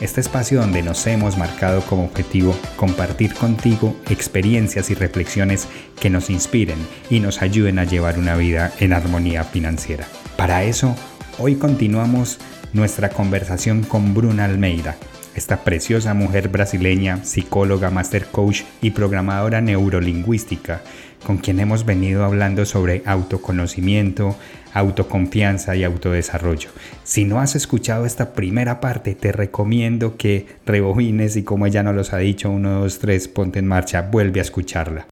este 0.00 0.20
espacio 0.20 0.60
donde 0.60 0.82
nos 0.82 1.06
hemos 1.06 1.38
marcado 1.38 1.80
como 1.82 2.04
objetivo 2.04 2.54
compartir 2.76 3.34
contigo 3.34 3.96
experiencias 4.10 4.90
y 4.90 4.94
reflexiones 4.94 5.68
que 6.00 6.10
nos 6.10 6.30
inspiren 6.30 6.78
y 7.10 7.20
nos 7.20 7.42
ayuden 7.42 7.78
a 7.78 7.84
llevar 7.84 8.18
una 8.18 8.36
vida 8.36 8.72
en 8.78 8.92
armonía 8.92 9.44
financiera. 9.44 10.06
Para 10.36 10.64
eso, 10.64 10.94
hoy 11.38 11.56
continuamos 11.56 12.38
nuestra 12.72 13.08
conversación 13.08 13.82
con 13.82 14.14
Bruna 14.14 14.44
Almeida, 14.44 14.96
esta 15.36 15.64
preciosa 15.64 16.14
mujer 16.14 16.48
brasileña, 16.48 17.22
psicóloga, 17.24 17.90
master 17.90 18.26
coach 18.26 18.62
y 18.80 18.90
programadora 18.90 19.60
neurolingüística, 19.60 20.80
con 21.24 21.36
quien 21.38 21.60
hemos 21.60 21.84
venido 21.84 22.24
hablando 22.24 22.64
sobre 22.64 23.02
autoconocimiento, 23.04 24.36
autoconfianza 24.72 25.76
y 25.76 25.84
autodesarrollo. 25.84 26.70
Si 27.04 27.24
no 27.24 27.40
has 27.40 27.54
escuchado 27.54 28.06
esta 28.06 28.32
primera 28.32 28.80
parte, 28.80 29.14
te 29.14 29.32
recomiendo 29.32 30.16
que 30.16 30.46
rebobines 30.64 31.36
y 31.36 31.42
como 31.42 31.66
ella 31.66 31.82
nos 31.82 31.94
los 31.94 32.12
ha 32.12 32.18
dicho, 32.18 32.50
uno, 32.50 32.80
dos, 32.80 32.98
tres, 32.98 33.28
ponte 33.28 33.58
en 33.58 33.66
marcha, 33.66 34.02
vuelve 34.02 34.40
a 34.40 34.42
escucharla. 34.42 35.06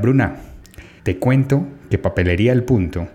Bruna, 0.00 0.36
te 1.02 1.18
cuento 1.18 1.66
que 1.90 1.98
Papelería 1.98 2.52
El 2.52 2.64
Punto, 2.64 3.08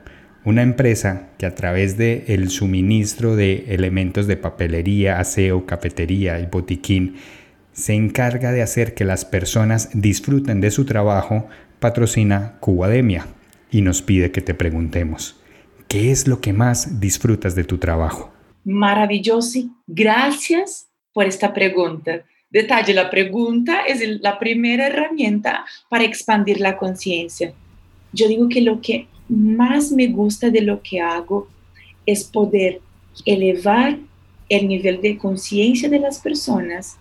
una 0.45 0.61
empresa 0.61 1.29
que 1.37 1.45
a 1.45 1.55
través 1.55 1.97
del 1.97 2.23
el 2.27 2.49
suministro 2.49 3.35
de 3.35 3.65
elementos 3.69 4.27
de 4.27 4.37
papelería, 4.37 5.19
aseo, 5.19 5.65
cafetería 5.65 6.39
y 6.39 6.45
botiquín, 6.45 7.17
se 7.73 7.93
encarga 7.93 8.51
de 8.51 8.61
hacer 8.61 8.93
que 8.93 9.05
las 9.05 9.25
personas 9.25 9.89
disfruten 9.93 10.61
de 10.61 10.71
su 10.71 10.85
trabajo, 10.85 11.47
patrocina 11.79 12.57
Cubademia 12.59 13.27
y 13.71 13.81
nos 13.81 14.01
pide 14.01 14.31
que 14.31 14.41
te 14.41 14.53
preguntemos. 14.53 15.39
¿Qué 15.87 16.11
es 16.11 16.27
lo 16.27 16.41
que 16.41 16.53
más 16.53 16.99
disfrutas 16.99 17.55
de 17.55 17.63
tu 17.63 17.77
trabajo? 17.77 18.31
Maravilloso. 18.63 19.59
Gracias 19.87 20.89
por 21.13 21.25
esta 21.25 21.53
pregunta. 21.53 22.23
Detalle, 22.49 22.93
la 22.93 23.09
pregunta 23.09 23.81
es 23.87 24.01
la 24.21 24.39
primera 24.39 24.87
herramienta 24.87 25.65
para 25.89 26.03
expandir 26.03 26.59
la 26.59 26.77
conciencia. 26.77 27.53
Yo 28.11 28.27
digo 28.27 28.49
que 28.49 28.61
lo 28.61 28.81
que 28.81 29.07
más 29.29 29.91
me 29.91 30.07
gusta 30.07 30.49
de 30.49 30.61
lo 30.61 30.81
que 30.81 30.99
hago 30.99 31.47
es 32.05 32.23
poder 32.23 32.81
elevar 33.25 33.97
el 34.49 34.67
nivel 34.67 35.01
de 35.01 35.17
conciencia 35.17 35.87
de 35.89 35.99
las 35.99 36.19
personas 36.19 36.97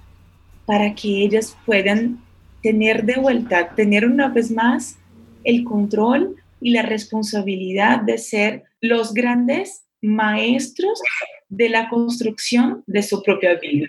para 0.66 0.94
que 0.94 1.22
ellas 1.22 1.56
puedan 1.64 2.22
tener 2.62 3.04
de 3.04 3.16
vuelta, 3.16 3.74
tener 3.74 4.04
una 4.04 4.28
vez 4.28 4.50
más 4.50 4.98
el 5.44 5.64
control 5.64 6.36
y 6.60 6.72
la 6.72 6.82
responsabilidad 6.82 8.02
de 8.02 8.18
ser 8.18 8.64
los 8.80 9.14
grandes 9.14 9.84
maestros 10.02 11.00
de 11.48 11.68
la 11.70 11.88
construcción 11.88 12.84
de 12.86 13.02
su 13.02 13.22
propia 13.22 13.54
vida 13.54 13.88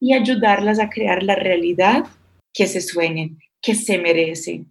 y 0.00 0.14
ayudarlas 0.14 0.80
a 0.80 0.88
crear 0.88 1.22
la 1.22 1.36
realidad 1.36 2.04
que 2.52 2.66
se 2.66 2.80
sueñen, 2.80 3.38
que 3.62 3.74
se 3.74 3.98
merecen. 3.98 4.66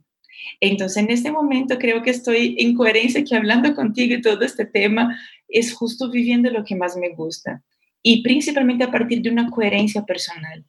Entonces, 0.60 0.98
en 0.98 1.12
este 1.12 1.32
momento 1.32 1.78
creo 1.78 2.02
que 2.02 2.10
estoy 2.10 2.56
en 2.60 2.76
coherencia, 2.76 3.24
que 3.24 3.36
hablando 3.36 3.74
contigo 3.76 4.16
y 4.16 4.22
todo 4.22 4.42
este 4.42 4.66
tema 4.66 5.20
es 5.48 5.74
justo 5.74 6.10
viviendo 6.10 6.50
lo 6.50 6.64
que 6.64 6.76
más 6.76 6.96
me 6.98 7.10
gusta 7.10 7.64
y 8.02 8.24
principalmente 8.24 8.84
a 8.84 8.92
partir 8.92 9.22
de 9.22 9.30
una 9.30 9.50
coherencia 9.50 10.04
personal. 10.06 10.66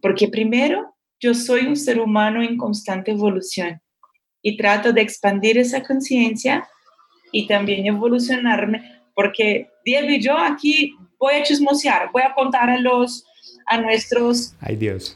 Porque 0.00 0.28
primero, 0.28 0.94
yo 1.20 1.34
soy 1.34 1.66
un 1.66 1.76
ser 1.76 2.00
humano 2.00 2.42
en 2.42 2.56
constante 2.56 3.10
evolución 3.10 3.80
y 4.42 4.56
trato 4.56 4.92
de 4.92 5.02
expandir 5.02 5.58
esa 5.58 5.82
conciencia 5.82 6.66
y 7.32 7.46
también 7.46 7.86
evolucionarme, 7.86 9.02
porque 9.14 9.68
Diego 9.84 10.08
y 10.08 10.20
yo 10.20 10.36
aquí 10.36 10.94
voy 11.18 11.34
a 11.34 11.42
chismosear, 11.42 12.10
voy 12.12 12.22
a 12.22 12.34
contar 12.34 12.70
a 12.70 12.78
los 12.78 13.24
a 13.66 13.80
nuestros 13.80 14.54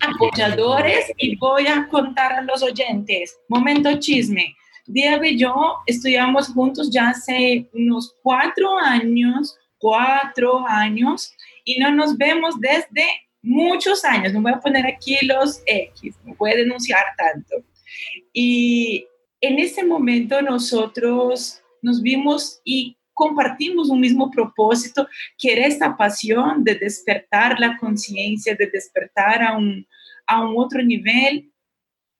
apoyadores 0.00 1.12
y 1.16 1.36
voy 1.36 1.66
a 1.66 1.88
contar 1.88 2.32
a 2.32 2.42
los 2.42 2.62
oyentes. 2.62 3.36
Momento 3.48 3.98
chisme. 3.98 4.54
Diego 4.86 5.24
y 5.24 5.38
yo 5.38 5.76
estudiamos 5.86 6.48
juntos 6.48 6.90
ya 6.90 7.08
hace 7.10 7.68
unos 7.72 8.14
cuatro 8.22 8.78
años, 8.78 9.56
cuatro 9.78 10.66
años, 10.68 11.32
y 11.64 11.78
no 11.78 11.90
nos 11.90 12.16
vemos 12.18 12.60
desde 12.60 13.06
muchos 13.42 14.04
años. 14.04 14.32
No 14.32 14.42
voy 14.42 14.52
a 14.52 14.60
poner 14.60 14.86
aquí 14.86 15.16
los 15.22 15.62
X, 15.66 16.14
no 16.24 16.34
voy 16.34 16.52
a 16.52 16.56
denunciar 16.56 17.04
tanto. 17.16 17.56
Y 18.32 19.06
en 19.40 19.58
ese 19.58 19.84
momento 19.84 20.42
nosotros 20.42 21.62
nos 21.82 22.02
vimos 22.02 22.60
y 22.64 22.96
compartimos 23.14 23.88
un 23.88 24.00
mismo 24.00 24.30
propósito, 24.30 25.08
que 25.38 25.52
era 25.52 25.66
esta 25.66 25.96
pasión 25.96 26.64
de 26.64 26.74
despertar 26.74 27.58
la 27.58 27.78
conciencia, 27.78 28.54
de 28.54 28.66
despertar 28.66 29.42
a 29.42 29.56
un, 29.56 29.86
a 30.26 30.42
un 30.42 30.54
otro 30.56 30.82
nivel. 30.82 31.50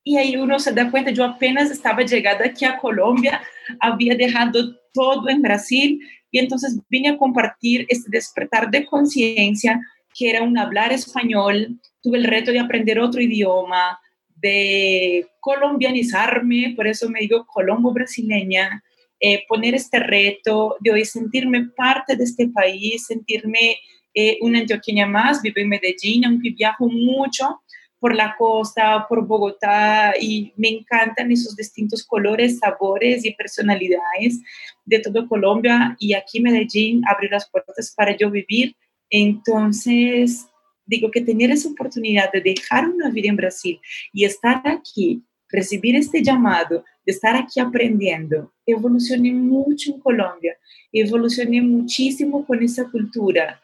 Y 0.03 0.17
ahí 0.17 0.37
uno 0.37 0.59
se 0.59 0.71
da 0.71 0.89
cuenta, 0.89 1.11
yo 1.11 1.23
apenas 1.23 1.69
estaba 1.69 2.03
llegada 2.03 2.45
aquí 2.45 2.65
a 2.65 2.77
Colombia, 2.77 3.41
había 3.79 4.15
dejado 4.15 4.75
todo 4.93 5.29
en 5.29 5.41
Brasil 5.41 5.99
y 6.31 6.39
entonces 6.39 6.79
vine 6.89 7.09
a 7.09 7.17
compartir 7.17 7.85
este 7.89 8.09
despertar 8.09 8.69
de 8.69 8.85
conciencia, 8.85 9.79
que 10.13 10.29
era 10.29 10.43
un 10.43 10.57
hablar 10.57 10.93
español, 10.93 11.79
tuve 12.01 12.17
el 12.17 12.23
reto 12.23 12.51
de 12.51 12.59
aprender 12.59 12.99
otro 12.99 13.21
idioma, 13.21 13.99
de 14.35 15.27
colombianizarme, 15.39 16.73
por 16.75 16.87
eso 16.87 17.09
me 17.09 17.21
digo 17.21 17.45
colombo 17.47 17.91
brasileña, 17.91 18.83
eh, 19.19 19.45
poner 19.47 19.75
este 19.75 19.99
reto 19.99 20.75
de 20.79 20.91
hoy 20.91 21.05
sentirme 21.05 21.69
parte 21.75 22.15
de 22.15 22.23
este 22.23 22.47
país, 22.49 23.05
sentirme 23.05 23.77
eh, 24.13 24.37
una 24.41 24.59
antioqueña 24.59 25.05
más, 25.05 25.41
vivo 25.41 25.55
en 25.57 25.69
Medellín, 25.69 26.25
aunque 26.25 26.51
viajo 26.51 26.87
mucho 26.89 27.61
por 27.99 28.13
la 28.13 28.35
costa, 28.37 29.05
por 29.07 29.25
Bogotá 29.25 30.13
y 30.19 30.53
me 30.57 30.69
encantan 30.69 31.31
esos 31.31 31.55
distintos 31.55 32.05
colores, 32.05 32.59
sabores 32.59 33.25
y 33.25 33.31
personalidades 33.31 34.41
de 34.85 34.99
todo 34.99 35.27
Colombia 35.27 35.95
y 35.99 36.13
aquí 36.13 36.39
Medellín 36.39 37.01
abrió 37.07 37.31
las 37.31 37.49
puertas 37.49 37.93
para 37.95 38.15
yo 38.15 38.29
vivir. 38.29 38.75
Entonces, 39.09 40.45
digo 40.85 41.09
que 41.09 41.21
tener 41.21 41.51
esa 41.51 41.69
oportunidad 41.69 42.31
de 42.31 42.41
dejar 42.41 42.87
una 42.87 43.09
vida 43.09 43.29
en 43.29 43.37
Brasil 43.37 43.79
y 44.13 44.25
estar 44.25 44.61
aquí, 44.65 45.23
recibir 45.55 45.95
este 45.95 46.21
llamado, 46.21 46.83
de 47.05 47.11
estar 47.11 47.35
aquí 47.35 47.59
aprendiendo, 47.59 48.51
evolucioné 48.65 49.31
mucho 49.31 49.93
en 49.93 49.99
Colombia, 49.99 50.57
evolucioné 50.91 51.61
muchísimo 51.61 52.45
con 52.45 52.61
esa 52.63 52.89
cultura. 52.89 53.61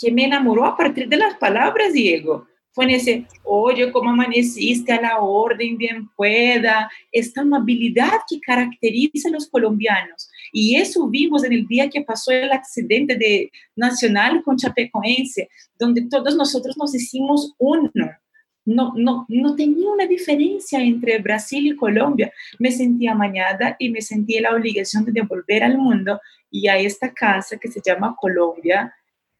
Que 0.00 0.10
me 0.10 0.24
enamoró 0.24 0.64
a 0.64 0.76
partir 0.76 1.08
de 1.08 1.16
las 1.16 1.34
palabras, 1.36 1.92
Diego. 1.92 2.46
Fue 2.72 2.84
en 2.84 2.90
ese, 2.90 3.26
oye, 3.42 3.90
cómo 3.90 4.10
amaneciste 4.10 4.92
a 4.92 5.00
la 5.00 5.18
orden, 5.18 5.76
bien 5.76 6.08
pueda, 6.16 6.88
esta 7.10 7.40
amabilidad 7.40 8.12
que 8.28 8.40
caracteriza 8.40 9.28
a 9.28 9.32
los 9.32 9.48
colombianos. 9.48 10.30
Y 10.52 10.76
eso 10.76 11.08
vimos 11.08 11.44
en 11.44 11.52
el 11.52 11.66
día 11.66 11.90
que 11.90 12.02
pasó 12.02 12.30
el 12.30 12.52
accidente 12.52 13.16
de 13.16 13.50
Nacional 13.74 14.42
con 14.44 14.56
Chapecoense, 14.56 15.48
donde 15.78 16.02
todos 16.08 16.36
nosotros 16.36 16.76
nos 16.78 16.94
hicimos 16.94 17.54
uno 17.58 17.90
no, 18.64 18.92
no, 18.96 19.26
no 19.28 19.56
tenía 19.56 19.90
una 19.90 20.06
diferencia 20.06 20.80
entre 20.80 21.18
Brasil 21.18 21.66
y 21.66 21.76
Colombia. 21.76 22.32
Me 22.58 22.70
sentía 22.70 23.12
amañada 23.12 23.76
y 23.78 23.90
me 23.90 24.00
sentía 24.02 24.42
la 24.42 24.54
obligación 24.54 25.04
de 25.04 25.12
devolver 25.12 25.64
al 25.64 25.78
mundo 25.78 26.20
y 26.50 26.68
a 26.68 26.78
esta 26.78 27.12
casa 27.12 27.56
que 27.58 27.68
se 27.68 27.80
llama 27.84 28.16
Colombia, 28.20 28.94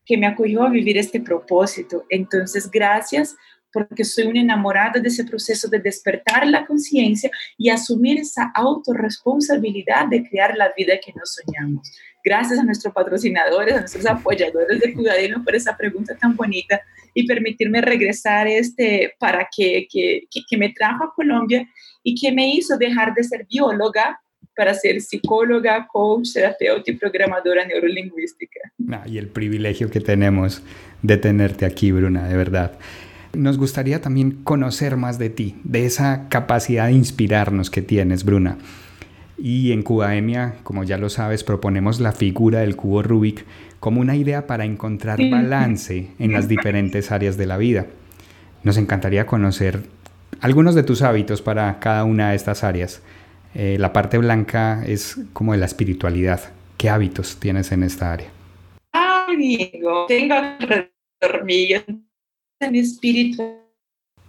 que 0.04 0.16
me 0.16 0.26
acogió 0.26 0.62
a 0.62 0.70
vivir 0.70 0.96
este 0.98 1.20
propósito. 1.20 2.04
Entonces, 2.08 2.70
gracias 2.70 3.36
porque 3.72 4.04
soy 4.04 4.26
una 4.26 4.40
enamorada 4.40 5.00
de 5.00 5.08
ese 5.08 5.24
proceso 5.24 5.68
de 5.68 5.78
despertar 5.78 6.46
la 6.46 6.66
conciencia 6.66 7.30
y 7.56 7.68
asumir 7.68 8.18
esa 8.18 8.50
autorresponsabilidad 8.54 10.08
de 10.08 10.28
crear 10.28 10.56
la 10.56 10.72
vida 10.76 10.94
que 11.04 11.12
nos 11.12 11.34
soñamos. 11.34 11.92
Gracias 12.24 12.58
a 12.58 12.64
nuestros 12.64 12.92
patrocinadores, 12.92 13.74
a 13.74 13.80
nuestros 13.80 14.06
apoyadores 14.06 14.80
de 14.80 14.92
Cuidadino 14.92 15.44
por 15.44 15.54
esa 15.54 15.76
pregunta 15.76 16.16
tan 16.16 16.36
bonita 16.36 16.80
y 17.14 17.26
permitirme 17.26 17.80
regresar 17.80 18.46
este 18.46 19.14
para 19.18 19.48
que, 19.54 19.86
que, 19.90 20.26
que 20.48 20.56
me 20.56 20.70
trajo 20.70 21.04
a 21.04 21.14
Colombia 21.14 21.68
y 22.02 22.14
que 22.14 22.32
me 22.32 22.54
hizo 22.54 22.76
dejar 22.78 23.14
de 23.14 23.24
ser 23.24 23.46
bióloga 23.50 24.20
para 24.56 24.74
ser 24.74 25.00
psicóloga, 25.00 25.86
coach, 25.86 26.32
terapeuta 26.34 26.90
y 26.90 26.96
programadora 26.96 27.64
neurolingüística. 27.64 28.60
Ah, 28.90 29.04
y 29.06 29.18
el 29.18 29.28
privilegio 29.28 29.90
que 29.90 30.00
tenemos 30.00 30.62
de 31.02 31.16
tenerte 31.16 31.64
aquí, 31.64 31.92
Bruna, 31.92 32.28
de 32.28 32.36
verdad. 32.36 32.78
Nos 33.32 33.58
gustaría 33.58 34.00
también 34.00 34.42
conocer 34.42 34.96
más 34.96 35.18
de 35.18 35.30
ti, 35.30 35.56
de 35.64 35.86
esa 35.86 36.28
capacidad 36.28 36.88
de 36.88 36.92
inspirarnos 36.92 37.70
que 37.70 37.80
tienes, 37.80 38.24
Bruna. 38.24 38.58
Y 39.38 39.72
en 39.72 39.82
Cubademia, 39.82 40.56
como 40.64 40.84
ya 40.84 40.98
lo 40.98 41.08
sabes, 41.08 41.44
proponemos 41.44 42.00
la 42.00 42.12
figura 42.12 42.60
del 42.60 42.76
cubo 42.76 43.02
Rubik 43.02 43.46
como 43.80 44.00
una 44.00 44.14
idea 44.14 44.46
para 44.46 44.64
encontrar 44.64 45.18
balance 45.30 46.08
en 46.18 46.32
las 46.32 46.48
diferentes 46.48 47.10
áreas 47.10 47.36
de 47.36 47.46
la 47.46 47.56
vida. 47.56 47.86
Nos 48.62 48.76
encantaría 48.76 49.26
conocer 49.26 49.82
algunos 50.40 50.74
de 50.74 50.82
tus 50.82 51.02
hábitos 51.02 51.40
para 51.40 51.80
cada 51.80 52.04
una 52.04 52.30
de 52.30 52.36
estas 52.36 52.62
áreas. 52.62 53.02
Eh, 53.54 53.76
la 53.80 53.92
parte 53.92 54.18
blanca 54.18 54.84
es 54.86 55.18
como 55.32 55.52
de 55.52 55.58
la 55.58 55.66
espiritualidad. 55.66 56.52
¿Qué 56.76 56.90
hábitos 56.90 57.38
tienes 57.40 57.72
en 57.72 57.82
esta 57.82 58.12
área? 58.12 58.28
Amigo, 58.92 60.06
tengo 60.06 60.34
dormir 61.20 61.84
en 62.60 62.74
espíritu. 62.74 63.59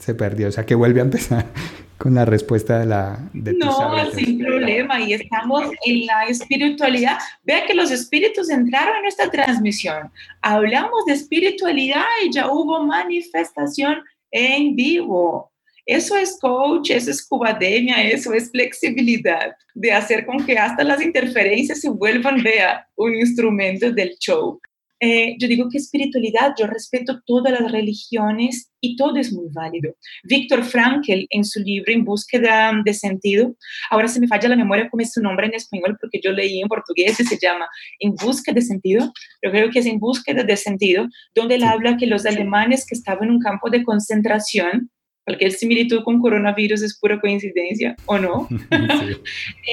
Se 0.02 0.16
perdió, 0.16 0.48
o 0.48 0.52
sea 0.52 0.66
que 0.66 0.74
vuelve 0.74 1.00
a 1.00 1.04
empezar 1.04 1.46
con 2.00 2.16
la 2.16 2.26
respuesta 2.26 2.80
de 2.80 2.88
la... 2.88 3.20
De 3.34 3.54
no, 3.54 4.12
sin 4.16 4.40
problema, 4.40 5.00
y 5.00 5.14
estamos 5.14 5.70
en 5.86 6.08
la 6.08 6.26
espiritualidad. 6.26 7.20
Vea 7.44 7.68
que 7.68 7.76
los 7.76 7.92
espíritus 7.92 8.50
entraron 8.50 8.96
en 8.96 9.06
esta 9.06 9.30
transmisión. 9.30 10.12
Hablamos 10.42 11.06
de 11.06 11.14
espiritualidad 11.14 12.06
y 12.26 12.34
ya 12.34 12.50
hubo 12.50 12.84
manifestación 12.84 14.02
en 14.32 14.76
vivo. 14.76 15.52
Eso 15.86 16.16
es 16.16 16.40
coach, 16.42 16.90
eso 16.90 17.12
es 17.12 17.24
cubademia, 17.28 18.02
eso 18.02 18.34
es 18.34 18.50
flexibilidad, 18.50 19.56
de 19.76 19.92
hacer 19.92 20.26
con 20.26 20.44
que 20.44 20.58
hasta 20.58 20.84
las 20.84 21.00
interferencias 21.00 21.80
se 21.80 21.90
vuelvan, 21.90 22.42
vea, 22.42 22.88
un 22.96 23.14
instrumento 23.14 23.92
del 23.92 24.16
show. 24.20 24.60
Eh, 25.04 25.36
yo 25.40 25.48
digo 25.48 25.68
que 25.68 25.80
espiritualidad, 25.80 26.54
yo 26.60 26.68
respeto 26.68 27.22
todas 27.26 27.52
las 27.52 27.72
religiones 27.72 28.72
y 28.80 28.96
todo 28.96 29.16
es 29.16 29.34
muy 29.34 29.48
válido. 29.52 29.96
Víctor 30.24 30.64
Frankl, 30.64 31.26
en 31.32 31.44
su 31.44 31.60
libro 31.60 31.92
En 31.92 32.06
búsqueda 32.06 32.72
de 32.86 32.94
sentido, 32.94 33.56
ahora 33.90 34.08
se 34.08 34.20
me 34.20 34.28
falla 34.28 34.50
la 34.50 34.56
memoria 34.56 34.90
cómo 34.92 35.02
es 35.02 35.14
su 35.14 35.22
nombre 35.22 35.48
en 35.48 35.56
español 35.56 35.98
porque 36.00 36.20
yo 36.24 36.32
leí 36.32 36.62
en 36.62 36.68
portugués 36.68 37.20
y 37.20 37.24
se 37.24 37.40
llama 37.42 37.68
En 38.00 38.14
búsqueda 38.14 38.54
de 38.56 38.62
sentido, 38.62 39.12
pero 39.42 39.52
creo 39.52 39.72
que 39.72 39.80
es 39.80 39.88
En 39.88 40.00
búsqueda 40.00 40.44
de 40.44 40.56
sentido, 40.56 41.08
donde 41.34 41.56
él 41.56 41.64
habla 41.64 41.98
que 41.98 42.06
los 42.06 42.28
alemanes 42.28 42.86
que 42.86 42.94
estaban 42.94 43.24
en 43.24 43.32
un 43.32 43.40
campo 43.40 43.72
de 43.72 43.84
concentración, 43.84 44.92
cualquier 45.26 45.52
similitud 45.52 46.04
con 46.04 46.20
coronavirus 46.20 46.84
es 46.84 47.00
pura 47.00 47.20
coincidencia 47.20 47.96
o 48.06 48.20
no. 48.20 48.48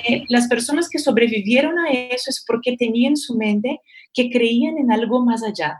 Eh, 0.09 0.25
las 0.29 0.49
personas 0.49 0.89
que 0.89 0.99
sobrevivieron 0.99 1.79
a 1.79 1.91
eso 1.91 2.31
es 2.31 2.45
porque 2.47 2.77
tenían 2.79 3.13
en 3.13 3.17
su 3.17 3.37
mente 3.37 3.81
que 4.13 4.31
creían 4.31 4.79
en 4.79 4.93
algo 4.93 5.25
más 5.25 5.43
allá. 5.43 5.79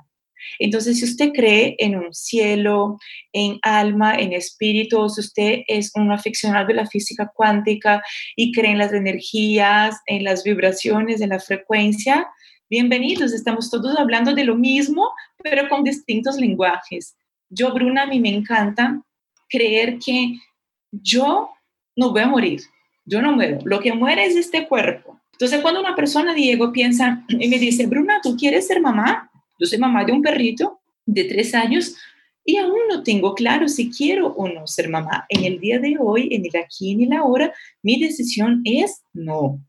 Entonces, 0.59 0.99
si 0.99 1.05
usted 1.05 1.33
cree 1.33 1.77
en 1.79 1.97
un 1.97 2.15
cielo, 2.15 2.99
en 3.33 3.59
alma, 3.63 4.15
en 4.17 4.33
espíritu, 4.33 5.09
si 5.09 5.21
usted 5.21 5.61
es 5.67 5.91
un 5.95 6.11
aficionado 6.13 6.67
de 6.67 6.75
la 6.75 6.87
física 6.87 7.31
cuántica 7.35 8.03
y 8.37 8.53
cree 8.53 8.73
en 8.73 8.79
las 8.79 8.93
energías, 8.93 9.97
en 10.07 10.25
las 10.25 10.45
vibraciones, 10.45 11.21
en 11.21 11.31
la 11.31 11.41
frecuencia, 11.41 12.29
bienvenidos. 12.71 13.33
Estamos 13.33 13.71
todos 13.71 13.99
hablando 13.99 14.35
de 14.35 14.45
lo 14.45 14.55
mismo, 14.55 15.11
pero 15.43 15.69
con 15.69 15.85
distintos 15.85 16.37
lenguajes. 16.37 17.17
Yo, 17.51 17.73
Bruna, 17.73 18.03
a 18.03 18.07
mí 18.07 18.21
me 18.21 18.35
encanta 18.35 19.03
creer 19.49 19.99
que 19.99 20.35
yo 20.91 21.51
no 21.97 22.11
voy 22.11 22.23
a 22.23 22.27
morir, 22.27 22.61
yo 23.05 23.23
no 23.23 23.33
muero, 23.33 23.59
lo 23.65 23.81
que 23.81 23.93
muere 23.93 24.25
es 24.25 24.37
este 24.37 24.69
cuerpo. 24.69 25.18
Entonces, 25.41 25.61
cuando 25.61 25.79
una 25.79 25.95
persona, 25.95 26.35
Diego, 26.35 26.73
piensa 26.73 27.25
y 27.29 27.47
me 27.47 27.61
dice, 27.61 27.87
Bruna, 27.87 28.19
¿tú 28.21 28.37
quieres 28.37 28.67
ser 28.67 28.81
mamá? 28.81 29.31
Yo 29.61 29.67
soy 29.67 29.79
mamá 29.79 30.05
de 30.05 30.11
un 30.11 30.21
perrito 30.21 30.81
de 31.07 31.23
tres 31.25 31.55
años 31.55 31.95
y 32.45 32.57
aún 32.57 32.81
no 32.89 33.05
tengo 33.05 33.37
claro 33.37 33.69
si 33.69 33.89
quiero 33.89 34.29
o 34.29 34.49
no 34.49 34.67
ser 34.67 34.89
mamá. 34.89 35.27
En 35.29 35.45
el 35.45 35.61
día 35.61 35.79
de 35.79 35.97
hoy, 35.97 36.29
en 36.33 36.45
el 36.45 36.57
aquí 36.61 36.91
en 36.91 37.05
el 37.05 37.13
ahora, 37.13 37.55
mi 37.83 38.01
decisión 38.01 38.63
es 38.65 39.01
no. 39.13 39.61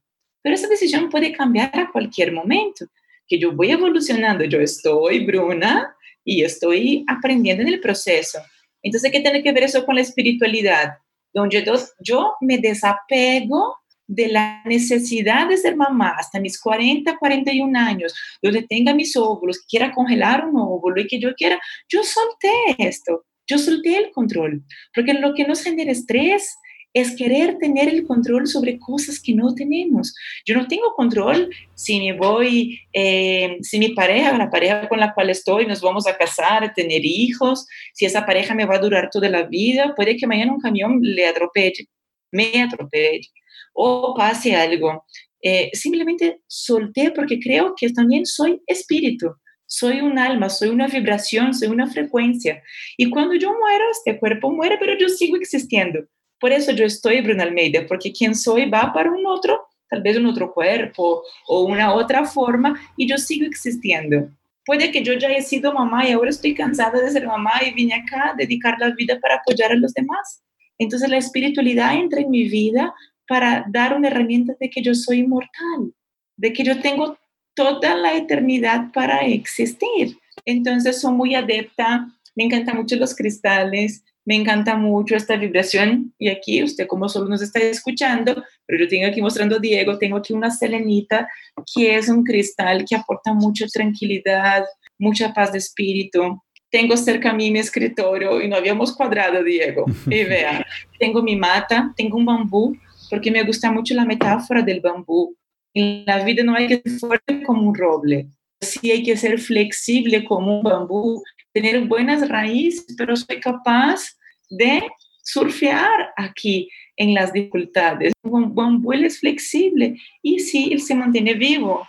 Pero 0.41 0.55
esa 0.55 0.67
decisión 0.67 1.07
puede 1.07 1.33
cambiar 1.33 1.77
a 1.79 1.91
cualquier 1.91 2.31
momento, 2.31 2.87
que 3.27 3.37
yo 3.37 3.51
voy 3.51 3.69
evolucionando, 3.69 4.45
yo 4.45 4.59
estoy 4.59 5.23
Bruna 5.23 5.95
y 6.25 6.41
estoy 6.41 7.05
aprendiendo 7.07 7.61
en 7.61 7.69
el 7.69 7.79
proceso. 7.79 8.39
Entonces, 8.81 9.11
¿qué 9.11 9.19
tiene 9.19 9.43
que 9.43 9.51
ver 9.51 9.65
eso 9.65 9.85
con 9.85 9.93
la 9.93 10.01
espiritualidad? 10.01 10.93
Donde 11.31 11.63
yo, 11.63 11.75
yo 11.99 12.33
me 12.41 12.57
desapego 12.57 13.75
de 14.09 14.27
la 14.27 14.63
necesidad 14.65 15.47
de 15.47 15.55
ser 15.55 15.75
mamá 15.75 16.15
hasta 16.17 16.39
mis 16.39 16.59
40, 16.59 17.17
41 17.17 17.79
años, 17.79 18.13
donde 18.41 18.63
tenga 18.63 18.93
mis 18.93 19.15
óvulos, 19.15 19.59
quiera 19.69 19.91
congelar 19.91 20.45
un 20.45 20.59
óvulo 20.59 20.99
y 20.99 21.07
que 21.07 21.19
yo 21.19 21.33
quiera, 21.35 21.61
yo 21.87 22.03
solté 22.03 22.51
esto, 22.79 23.23
yo 23.47 23.59
solté 23.59 23.97
el 23.97 24.11
control, 24.11 24.63
porque 24.95 25.13
lo 25.13 25.35
que 25.35 25.45
nos 25.45 25.61
genera 25.61 25.91
estrés 25.91 26.57
es 26.91 27.15
querer 27.15 27.59
tener 27.59 27.87
el 27.87 28.07
control 28.07 28.47
sobre 28.47 28.79
cosas 28.79 29.21
que 29.21 29.35
no 29.35 29.53
tenemos. 29.53 30.15
Yo 30.43 30.55
no 30.55 30.67
tengo 30.67 30.91
control 30.95 31.53
si 31.75 31.99
me 31.99 32.13
voy, 32.13 32.79
eh, 32.93 33.57
si 33.61 33.77
mi 33.77 33.89
pareja, 33.89 34.35
la 34.35 34.49
pareja 34.49 34.89
con 34.89 34.99
la 34.99 35.13
cual 35.13 35.29
estoy, 35.29 35.67
nos 35.67 35.81
vamos 35.81 36.07
a 36.07 36.17
casar, 36.17 36.73
tener 36.73 37.05
hijos, 37.05 37.67
si 37.93 38.05
esa 38.05 38.25
pareja 38.25 38.55
me 38.55 38.65
va 38.65 38.77
a 38.77 38.79
durar 38.79 39.11
toda 39.11 39.29
la 39.29 39.43
vida, 39.43 39.93
puede 39.95 40.17
que 40.17 40.25
mañana 40.25 40.51
un 40.51 40.59
camión 40.59 40.97
le 40.99 41.27
atropelle, 41.27 41.85
me 42.31 42.59
atropelle 42.63 43.29
o 43.73 44.13
pase 44.15 44.55
algo. 44.55 45.05
Eh, 45.41 45.69
simplemente 45.73 46.41
solté 46.47 47.11
porque 47.11 47.39
creo 47.39 47.73
que 47.75 47.89
también 47.91 48.25
soy 48.25 48.61
espíritu 48.67 49.33
soy 49.69 50.01
un 50.01 50.17
alma, 50.17 50.49
soy 50.49 50.69
una 50.69 50.87
vibración, 50.87 51.53
soy 51.53 51.67
una 51.67 51.87
frecuencia. 51.87 52.61
Y 52.97 53.09
cuando 53.11 53.35
yo 53.35 53.49
muero, 53.53 53.85
este 53.91 54.19
cuerpo 54.19 54.51
muere, 54.51 54.77
pero 54.79 54.97
yo 54.97 55.07
sigo 55.07 55.37
existiendo. 55.37 55.99
Por 56.39 56.51
eso 56.51 56.71
yo 56.71 56.85
estoy 56.85 57.21
Bruna 57.21 57.43
Almeida, 57.43 57.85
porque 57.87 58.11
quien 58.11 58.33
soy 58.33 58.67
va 58.67 58.91
para 58.91 59.11
un 59.11 59.25
otro, 59.27 59.67
tal 59.87 60.01
vez 60.01 60.17
un 60.17 60.25
otro 60.25 60.51
cuerpo 60.51 61.21
o 61.47 61.61
una 61.61 61.93
otra 61.93 62.25
forma, 62.25 62.81
y 62.97 63.07
yo 63.07 63.19
sigo 63.19 63.45
existiendo. 63.45 64.29
Puede 64.65 64.91
que 64.91 65.03
yo 65.03 65.13
ya 65.13 65.27
haya 65.27 65.41
sido 65.41 65.71
mamá 65.71 66.07
y 66.07 66.13
ahora 66.13 66.31
estoy 66.31 66.55
cansada 66.55 66.99
de 66.99 67.11
ser 67.11 67.27
mamá 67.27 67.51
y 67.63 67.71
vine 67.71 67.93
acá 67.93 68.31
a 68.31 68.33
dedicar 68.33 68.75
la 68.79 68.89
vida 68.95 69.19
para 69.19 69.35
apoyar 69.35 69.71
a 69.71 69.75
los 69.75 69.93
demás. 69.93 70.43
Entonces 70.79 71.09
la 71.09 71.17
espiritualidad 71.17 71.93
entra 71.93 72.21
en 72.21 72.31
mi 72.31 72.49
vida 72.49 72.93
para 73.29 73.63
dar 73.69 73.95
una 73.95 74.07
herramienta 74.07 74.55
de 74.59 74.69
que 74.71 74.81
yo 74.81 74.95
soy 74.95 75.19
inmortal, 75.19 75.93
de 76.35 76.51
que 76.51 76.63
yo 76.63 76.81
tengo 76.81 77.15
toda 77.53 77.95
la 77.95 78.15
eternidad 78.15 78.91
para 78.91 79.19
existir. 79.19 80.17
Entonces 80.45 80.99
soy 80.99 81.13
muy 81.13 81.35
adepta, 81.35 82.07
me 82.35 82.45
encantan 82.45 82.77
mucho 82.77 82.95
los 82.95 83.15
cristales, 83.15 84.03
me 84.25 84.35
encanta 84.35 84.75
mucho 84.75 85.15
esta 85.15 85.35
vibración 85.37 86.13
y 86.17 86.29
aquí 86.29 86.63
usted 86.63 86.87
como 86.87 87.07
solo 87.07 87.29
nos 87.29 87.41
está 87.41 87.59
escuchando, 87.59 88.43
pero 88.65 88.83
yo 88.83 88.87
tengo 88.87 89.07
aquí 89.07 89.21
mostrando 89.21 89.57
a 89.57 89.59
Diego, 89.59 89.97
tengo 89.97 90.17
aquí 90.17 90.33
una 90.33 90.49
selenita 90.49 91.27
que 91.73 91.95
es 91.95 92.09
un 92.09 92.23
cristal 92.23 92.85
que 92.87 92.95
aporta 92.95 93.33
mucha 93.33 93.67
tranquilidad, 93.67 94.65
mucha 94.97 95.33
paz 95.33 95.51
de 95.51 95.59
espíritu. 95.59 96.41
Tengo 96.71 96.95
cerca 96.97 97.31
a 97.31 97.33
mí 97.33 97.51
mi 97.51 97.59
escritorio 97.59 98.41
y 98.41 98.47
no 98.47 98.55
habíamos 98.55 98.95
cuadrado, 98.95 99.43
Diego. 99.43 99.85
Y 100.07 100.23
vea, 100.25 100.65
tengo 100.99 101.23
mi 101.23 101.35
mata, 101.35 101.91
tengo 101.95 102.17
un 102.17 102.25
bambú, 102.25 102.77
porque 103.09 103.31
me 103.31 103.43
gusta 103.43 103.71
mucho 103.71 103.93
la 103.93 104.05
metáfora 104.05 104.61
del 104.61 104.81
bambú. 104.81 105.35
En 105.73 106.05
la 106.05 106.23
vida 106.23 106.43
no 106.43 106.55
hay 106.55 106.67
que 106.67 106.81
ser 106.83 106.99
fuerte 106.99 107.43
como 107.43 107.69
un 107.69 107.75
roble, 107.75 108.27
sí 108.59 108.91
hay 108.91 109.03
que 109.03 109.15
ser 109.15 109.39
flexible 109.39 110.23
como 110.25 110.57
un 110.57 110.63
bambú, 110.63 111.23
tener 111.53 111.85
buenas 111.85 112.27
raíces, 112.27 112.95
pero 112.97 113.15
soy 113.15 113.39
capaz 113.39 114.17
de 114.49 114.81
surfear 115.23 116.11
aquí 116.17 116.69
en 116.97 117.13
las 117.13 117.31
dificultades. 117.31 118.13
Un 118.23 118.53
bambú 118.53 118.93
es 118.93 119.19
flexible 119.19 119.95
y 120.21 120.39
sí, 120.39 120.69
él 120.71 120.81
se 120.81 120.95
mantiene 120.95 121.33
vivo. 121.33 121.87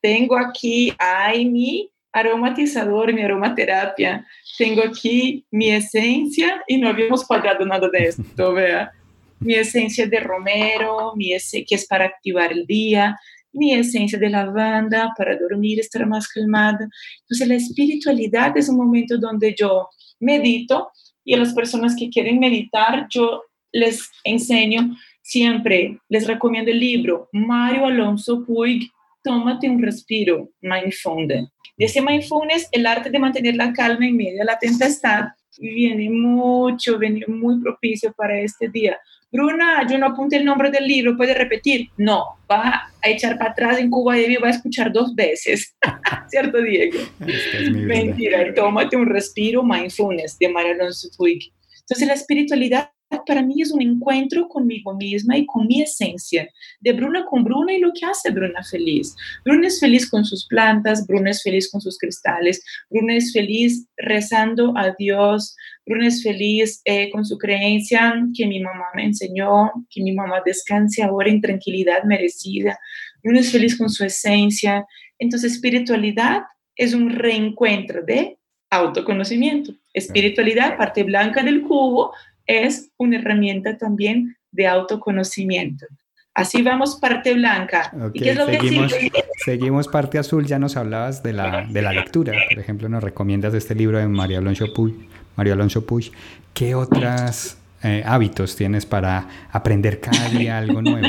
Tengo 0.00 0.36
aquí 0.36 0.92
ay, 0.98 1.44
mi 1.44 1.90
aromatizador, 2.12 3.12
mi 3.12 3.22
aromaterapia. 3.22 4.26
Tengo 4.58 4.82
aquí 4.82 5.44
mi 5.50 5.70
esencia 5.70 6.62
y 6.66 6.78
no 6.78 6.88
habíamos 6.88 7.24
pagado 7.24 7.64
nada 7.64 7.88
de 7.88 8.06
esto, 8.06 8.52
vea. 8.52 8.92
Mi 9.40 9.54
esencia 9.54 10.06
de 10.06 10.20
romero, 10.20 11.14
mi 11.16 11.30
que 11.66 11.74
es 11.74 11.86
para 11.86 12.04
activar 12.04 12.52
el 12.52 12.66
día, 12.66 13.18
mi 13.52 13.74
esencia 13.74 14.18
de 14.18 14.30
lavanda 14.30 15.12
para 15.16 15.36
dormir, 15.36 15.80
estar 15.80 16.06
más 16.06 16.28
calmada. 16.28 16.88
Entonces 17.22 17.48
la 17.48 17.54
espiritualidad 17.54 18.56
es 18.56 18.68
un 18.68 18.76
momento 18.76 19.18
donde 19.18 19.54
yo 19.58 19.88
medito, 20.20 20.90
y 21.24 21.34
a 21.34 21.38
las 21.38 21.52
personas 21.52 21.94
que 21.96 22.08
quieren 22.08 22.38
meditar, 22.38 23.06
yo 23.10 23.42
les 23.72 24.08
enseño 24.24 24.96
siempre, 25.22 25.98
les 26.08 26.26
recomiendo 26.26 26.70
el 26.70 26.80
libro 26.80 27.28
Mario 27.32 27.86
Alonso 27.86 28.44
Puig, 28.44 28.90
Tómate 29.22 29.68
un 29.68 29.82
respiro, 29.82 30.50
Mindfulness. 30.62 31.50
Ese 31.76 32.00
mindfulness, 32.00 32.68
el 32.72 32.86
arte 32.86 33.10
de 33.10 33.18
mantener 33.18 33.54
la 33.54 33.72
calma 33.72 34.06
en 34.06 34.16
medio 34.16 34.38
de 34.38 34.44
la 34.44 34.58
tempestad, 34.58 35.26
viene 35.58 36.08
mucho, 36.08 36.98
viene 36.98 37.24
muy 37.26 37.60
propicio 37.60 38.12
para 38.14 38.40
este 38.40 38.68
día. 38.68 38.98
Bruna, 39.32 39.86
yo 39.88 39.96
no 39.96 40.06
apunté 40.06 40.36
el 40.36 40.44
nombre 40.44 40.70
del 40.70 40.88
libro, 40.88 41.16
¿puede 41.16 41.34
repetir? 41.34 41.88
No, 41.96 42.38
va 42.50 42.90
a 43.00 43.08
echar 43.08 43.38
para 43.38 43.52
atrás 43.52 43.78
en 43.78 43.90
Cuba 43.90 44.18
y 44.18 44.36
va 44.36 44.48
a 44.48 44.52
escuchar 44.52 44.92
dos 44.92 45.14
veces. 45.14 45.76
¿Cierto, 46.28 46.60
Diego? 46.60 46.98
Es 47.26 47.70
Mentira, 47.70 48.52
tómate 48.54 48.96
un 48.96 49.06
respiro, 49.06 49.62
mindfulness, 49.62 50.36
de 50.38 50.48
María 50.48 50.72
Alonso 50.72 51.08
Puig. 51.16 51.52
Entonces, 51.80 52.08
la 52.08 52.14
espiritualidad 52.14 52.90
para 53.26 53.42
mí 53.42 53.60
es 53.60 53.72
un 53.72 53.82
encuentro 53.82 54.48
conmigo 54.48 54.94
misma 54.94 55.36
y 55.36 55.46
con 55.46 55.66
mi 55.66 55.82
esencia, 55.82 56.48
de 56.80 56.92
Bruna 56.92 57.24
con 57.24 57.44
Bruna 57.44 57.72
y 57.72 57.80
lo 57.80 57.92
que 57.92 58.06
hace 58.06 58.30
Bruna 58.30 58.62
feliz. 58.62 59.14
Bruna 59.44 59.66
es 59.66 59.80
feliz 59.80 60.08
con 60.08 60.24
sus 60.24 60.46
plantas, 60.46 61.06
Bruna 61.06 61.30
es 61.30 61.42
feliz 61.42 61.70
con 61.70 61.80
sus 61.80 61.98
cristales, 61.98 62.62
Bruna 62.88 63.16
es 63.16 63.32
feliz 63.32 63.86
rezando 63.96 64.72
a 64.76 64.94
Dios, 64.98 65.56
Bruna 65.86 66.06
es 66.06 66.22
feliz 66.22 66.80
eh, 66.84 67.10
con 67.10 67.24
su 67.24 67.36
creencia 67.38 68.14
que 68.36 68.46
mi 68.46 68.60
mamá 68.60 68.86
me 68.94 69.04
enseñó, 69.04 69.72
que 69.90 70.02
mi 70.02 70.12
mamá 70.12 70.42
descanse 70.44 71.02
ahora 71.02 71.30
en 71.30 71.40
tranquilidad 71.40 72.04
merecida. 72.04 72.78
Bruna 73.22 73.40
es 73.40 73.50
feliz 73.50 73.76
con 73.76 73.90
su 73.90 74.04
esencia. 74.04 74.86
Entonces, 75.18 75.52
espiritualidad 75.52 76.42
es 76.76 76.94
un 76.94 77.10
reencuentro 77.10 78.02
de 78.02 78.38
autoconocimiento. 78.70 79.74
Espiritualidad, 79.92 80.76
parte 80.76 81.02
blanca 81.02 81.42
del 81.42 81.62
cubo, 81.62 82.12
es 82.50 82.90
una 82.96 83.18
herramienta 83.18 83.78
también 83.78 84.36
de 84.50 84.66
autoconocimiento. 84.66 85.86
Así 86.34 86.62
vamos 86.62 86.96
parte 86.96 87.34
blanca. 87.34 87.92
¿Y 88.12 88.20
qué 88.20 88.30
es 88.30 88.36
lo 88.36 88.46
seguimos, 88.46 88.92
que 88.92 89.10
seguimos 89.44 89.88
parte 89.88 90.18
azul, 90.18 90.46
ya 90.46 90.58
nos 90.58 90.76
hablabas 90.76 91.22
de 91.22 91.32
la, 91.32 91.66
de 91.66 91.82
la 91.82 91.92
lectura. 91.92 92.32
Por 92.48 92.58
ejemplo, 92.58 92.88
nos 92.88 93.02
recomiendas 93.02 93.54
este 93.54 93.74
libro 93.74 93.98
de 93.98 94.06
María 94.08 94.38
Alonso 94.38 94.72
Puig. 94.72 94.94
María 95.36 95.54
Alonso 95.54 95.84
Puig. 95.84 96.12
¿Qué 96.54 96.74
otros 96.74 97.56
eh, 97.82 98.02
hábitos 98.04 98.56
tienes 98.56 98.86
para 98.86 99.28
aprender 99.50 100.00
cada 100.00 100.28
día 100.28 100.58
algo 100.58 100.82
nuevo? 100.82 101.08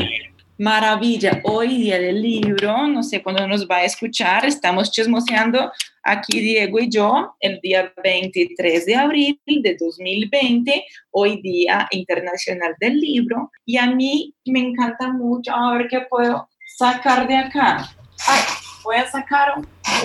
Maravilla, 0.61 1.41
hoy 1.45 1.69
día 1.69 1.97
del 1.97 2.21
libro, 2.21 2.85
no 2.85 3.01
sé 3.01 3.23
cuándo 3.23 3.47
nos 3.47 3.67
va 3.67 3.77
a 3.77 3.83
escuchar, 3.83 4.45
estamos 4.45 4.91
chismoseando 4.91 5.71
aquí 6.03 6.39
Diego 6.39 6.77
y 6.79 6.87
yo 6.87 7.35
el 7.39 7.59
día 7.61 7.91
23 8.03 8.85
de 8.85 8.95
abril 8.95 9.41
de 9.47 9.75
2020, 9.75 10.85
hoy 11.09 11.41
día 11.41 11.87
internacional 11.89 12.75
del 12.79 12.99
libro, 12.99 13.49
y 13.65 13.77
a 13.77 13.87
mí 13.87 14.35
me 14.45 14.59
encanta 14.59 15.11
mucho, 15.11 15.51
a 15.51 15.77
ver 15.77 15.87
qué 15.87 16.01
puedo 16.01 16.47
sacar 16.77 17.27
de 17.27 17.37
acá. 17.37 17.89
Voy 18.83 18.97
a 18.97 19.09
sacar 19.09 19.55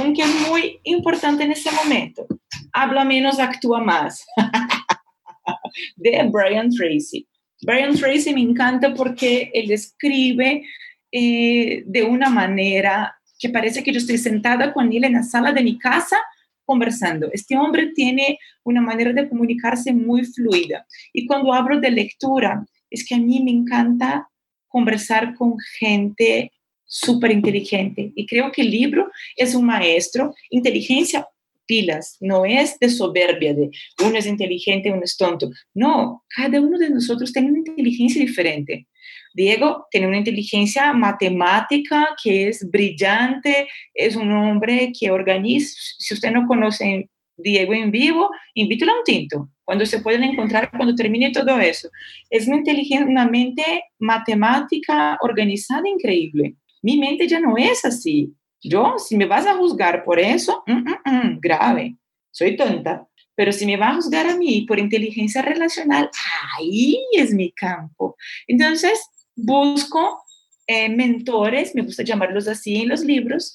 un 0.02 0.14
que 0.14 0.22
es 0.22 0.48
muy 0.48 0.80
importante 0.84 1.44
en 1.44 1.52
este 1.52 1.70
momento. 1.70 2.26
Habla 2.72 3.04
menos, 3.04 3.38
actúa 3.38 3.82
más. 3.82 4.24
de 5.96 6.30
Brian 6.32 6.70
Tracy. 6.70 7.28
Brian 7.66 7.96
Tracy 7.96 8.32
me 8.32 8.42
encanta 8.42 8.94
porque 8.94 9.50
él 9.52 9.72
escribe 9.72 10.64
eh, 11.10 11.82
de 11.84 12.04
una 12.04 12.30
manera 12.30 13.18
que 13.40 13.48
parece 13.48 13.82
que 13.82 13.90
yo 13.90 13.98
estoy 13.98 14.18
sentada 14.18 14.72
con 14.72 14.92
él 14.92 15.02
en 15.02 15.14
la 15.14 15.24
sala 15.24 15.52
de 15.52 15.64
mi 15.64 15.76
casa 15.76 16.16
conversando. 16.64 17.28
Este 17.32 17.56
hombre 17.56 17.90
tiene 17.92 18.38
una 18.62 18.80
manera 18.80 19.12
de 19.12 19.28
comunicarse 19.28 19.92
muy 19.92 20.24
fluida. 20.24 20.86
Y 21.12 21.26
cuando 21.26 21.52
hablo 21.52 21.80
de 21.80 21.90
lectura, 21.90 22.64
es 22.88 23.04
que 23.04 23.16
a 23.16 23.18
mí 23.18 23.42
me 23.42 23.50
encanta 23.50 24.28
conversar 24.68 25.34
con 25.34 25.56
gente 25.80 26.52
súper 26.84 27.32
inteligente. 27.32 28.12
Y 28.14 28.26
creo 28.26 28.52
que 28.52 28.62
el 28.62 28.70
libro 28.70 29.10
es 29.34 29.56
un 29.56 29.66
maestro. 29.66 30.36
Inteligencia 30.50 31.26
pilas, 31.66 32.16
no 32.20 32.44
es 32.44 32.78
de 32.78 32.88
soberbia, 32.88 33.54
de 33.54 33.70
uno 34.04 34.16
es 34.16 34.26
inteligente, 34.26 34.90
uno 34.90 35.02
es 35.04 35.16
tonto. 35.16 35.50
No, 35.74 36.24
cada 36.34 36.60
uno 36.60 36.78
de 36.78 36.90
nosotros 36.90 37.32
tiene 37.32 37.50
una 37.50 37.58
inteligencia 37.58 38.20
diferente. 38.20 38.86
Diego 39.34 39.86
tiene 39.90 40.08
una 40.08 40.18
inteligencia 40.18 40.92
matemática 40.92 42.08
que 42.22 42.48
es 42.48 42.68
brillante, 42.70 43.68
es 43.92 44.16
un 44.16 44.32
hombre 44.32 44.92
que 44.98 45.10
organiza, 45.10 45.74
si 45.98 46.14
usted 46.14 46.30
no 46.30 46.46
conoce 46.46 47.10
Diego 47.36 47.74
en 47.74 47.90
vivo, 47.90 48.30
invítelo 48.54 48.92
a 48.92 48.98
un 48.98 49.04
tinto, 49.04 49.50
cuando 49.64 49.84
se 49.84 50.00
pueden 50.00 50.22
encontrar, 50.22 50.70
cuando 50.70 50.94
termine 50.94 51.32
todo 51.32 51.58
eso. 51.60 51.90
Es 52.30 52.46
una 52.46 52.56
inteligencia, 52.56 53.06
una 53.06 53.28
mente 53.28 53.84
matemática 53.98 55.18
organizada 55.20 55.86
increíble. 55.86 56.54
Mi 56.82 56.96
mente 56.96 57.28
ya 57.28 57.40
no 57.40 57.56
es 57.58 57.84
así. 57.84 58.32
Yo, 58.68 58.98
si 58.98 59.16
me 59.16 59.26
vas 59.26 59.46
a 59.46 59.54
juzgar 59.54 60.04
por 60.04 60.18
eso, 60.18 60.62
mm, 60.66 60.72
mm, 60.72 60.98
mm, 61.04 61.40
grave, 61.40 61.96
soy 62.30 62.56
tonta. 62.56 63.06
Pero 63.34 63.52
si 63.52 63.66
me 63.66 63.76
vas 63.76 63.92
a 63.92 63.94
juzgar 63.96 64.26
a 64.26 64.36
mí 64.36 64.62
por 64.62 64.78
inteligencia 64.78 65.42
relacional, 65.42 66.10
ahí 66.56 66.98
es 67.12 67.32
mi 67.34 67.52
campo. 67.52 68.16
Entonces, 68.46 68.98
busco 69.34 70.22
eh, 70.66 70.88
mentores, 70.88 71.74
me 71.74 71.82
gusta 71.82 72.02
llamarlos 72.02 72.48
así 72.48 72.76
en 72.76 72.88
los 72.88 73.02
libros, 73.02 73.54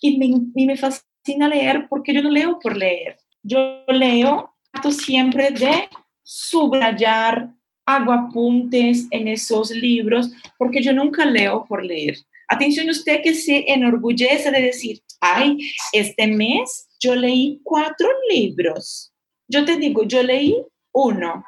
y 0.00 0.18
me, 0.18 0.66
me 0.66 0.76
fascina 0.76 1.48
leer 1.48 1.86
porque 1.88 2.12
yo 2.12 2.22
no 2.22 2.30
leo 2.30 2.58
por 2.58 2.76
leer. 2.76 3.16
Yo 3.42 3.84
leo 3.88 4.54
siempre 4.90 5.50
de 5.50 5.88
subrayar, 6.22 7.50
hago 7.86 8.12
apuntes 8.12 9.06
en 9.10 9.28
esos 9.28 9.70
libros, 9.70 10.30
porque 10.58 10.82
yo 10.82 10.92
nunca 10.92 11.24
leo 11.24 11.64
por 11.66 11.84
leer. 11.84 12.16
Atención 12.48 12.88
usted 12.90 13.22
que 13.22 13.34
se 13.34 13.64
enorgullece 13.66 14.50
de 14.50 14.62
decir, 14.62 15.02
ay, 15.20 15.58
este 15.92 16.26
mes 16.26 16.88
yo 17.00 17.14
leí 17.14 17.60
cuatro 17.62 18.08
libros. 18.30 19.12
Yo 19.48 19.64
te 19.64 19.76
digo, 19.76 20.04
yo 20.04 20.22
leí 20.22 20.64
uno. 20.92 21.44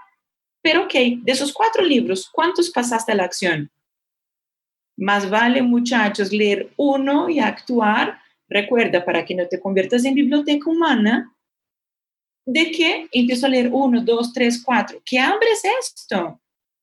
Pero 0.62 0.84
ok, 0.84 0.94
de 1.22 1.32
esos 1.32 1.52
cuatro 1.52 1.84
libros, 1.84 2.28
¿cuántos 2.30 2.70
pasaste 2.70 3.12
a 3.12 3.14
la 3.14 3.24
acción? 3.24 3.70
Más 4.96 5.28
vale, 5.28 5.62
muchachos, 5.62 6.32
leer 6.32 6.72
uno 6.76 7.28
y 7.28 7.38
actuar. 7.38 8.18
Recuerda, 8.48 9.04
para 9.04 9.24
que 9.24 9.34
no 9.34 9.46
te 9.46 9.60
conviertas 9.60 10.04
en 10.04 10.14
biblioteca 10.14 10.70
humana, 10.70 11.32
de 12.46 12.70
que 12.70 13.08
empiezo 13.12 13.46
a 13.46 13.48
leer 13.48 13.70
uno, 13.72 14.02
dos, 14.02 14.32
tres, 14.32 14.62
cuatro. 14.64 15.00
¿Qué 15.04 15.18
hambre 15.18 15.48
es 15.50 15.62
esto? 15.80 16.40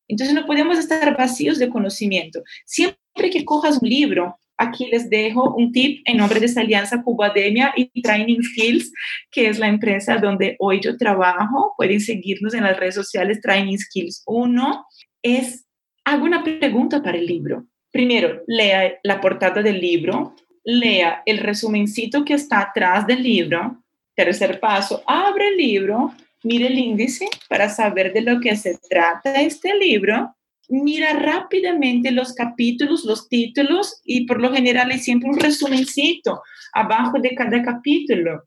Entonces 0.07 0.35
no 0.35 0.45
podemos 0.45 0.77
estar 0.77 1.17
vacíos 1.17 1.57
de 1.57 1.69
conocimiento. 1.69 2.43
Siempre 2.65 2.99
que 3.13 3.45
cojas 3.45 3.79
un 3.81 3.89
libro, 3.89 4.37
aquí 4.57 4.87
les 4.87 5.09
dejo 5.09 5.53
un 5.55 5.71
tip 5.71 6.01
en 6.05 6.17
nombre 6.17 6.39
de 6.39 6.45
esta 6.45 6.61
alianza 6.61 7.01
Cubademia 7.03 7.73
y 7.75 8.01
Training 8.01 8.41
Skills, 8.41 8.91
que 9.31 9.47
es 9.47 9.59
la 9.59 9.67
empresa 9.67 10.17
donde 10.17 10.55
hoy 10.59 10.79
yo 10.81 10.97
trabajo. 10.97 11.73
Pueden 11.77 11.99
seguirnos 11.99 12.53
en 12.53 12.63
las 12.63 12.77
redes 12.77 12.95
sociales 12.95 13.41
Training 13.41 13.77
Skills 13.77 14.23
1. 14.25 14.85
Es, 15.21 15.65
hago 16.05 16.25
una 16.25 16.43
pregunta 16.43 17.01
para 17.01 17.17
el 17.17 17.25
libro. 17.25 17.65
Primero, 17.91 18.41
lea 18.47 18.95
la 19.03 19.21
portada 19.21 19.61
del 19.61 19.79
libro, 19.79 20.35
lea 20.63 21.21
el 21.25 21.37
resumencito 21.37 22.25
que 22.25 22.33
está 22.33 22.61
atrás 22.61 23.05
del 23.05 23.21
libro. 23.21 23.83
Tercer 24.15 24.59
paso, 24.59 25.03
abre 25.07 25.49
el 25.49 25.57
libro, 25.57 26.13
mire 26.43 26.67
el 26.67 26.77
índice 26.77 27.27
para 27.47 27.69
saber 27.69 28.13
de 28.13 28.21
lo 28.21 28.39
que 28.39 28.55
se 28.55 28.77
trata 28.89 29.41
este 29.41 29.75
libro 29.77 30.35
mira 30.69 31.13
rápidamente 31.13 32.11
los 32.11 32.33
capítulos, 32.33 33.05
los 33.05 33.27
títulos 33.27 34.01
y 34.03 34.25
por 34.25 34.41
lo 34.41 34.53
general 34.53 34.91
hay 34.91 34.99
siempre 34.99 35.29
un 35.29 35.39
resumencito 35.39 36.41
abajo 36.73 37.19
de 37.19 37.35
cada 37.35 37.61
capítulo. 37.61 38.43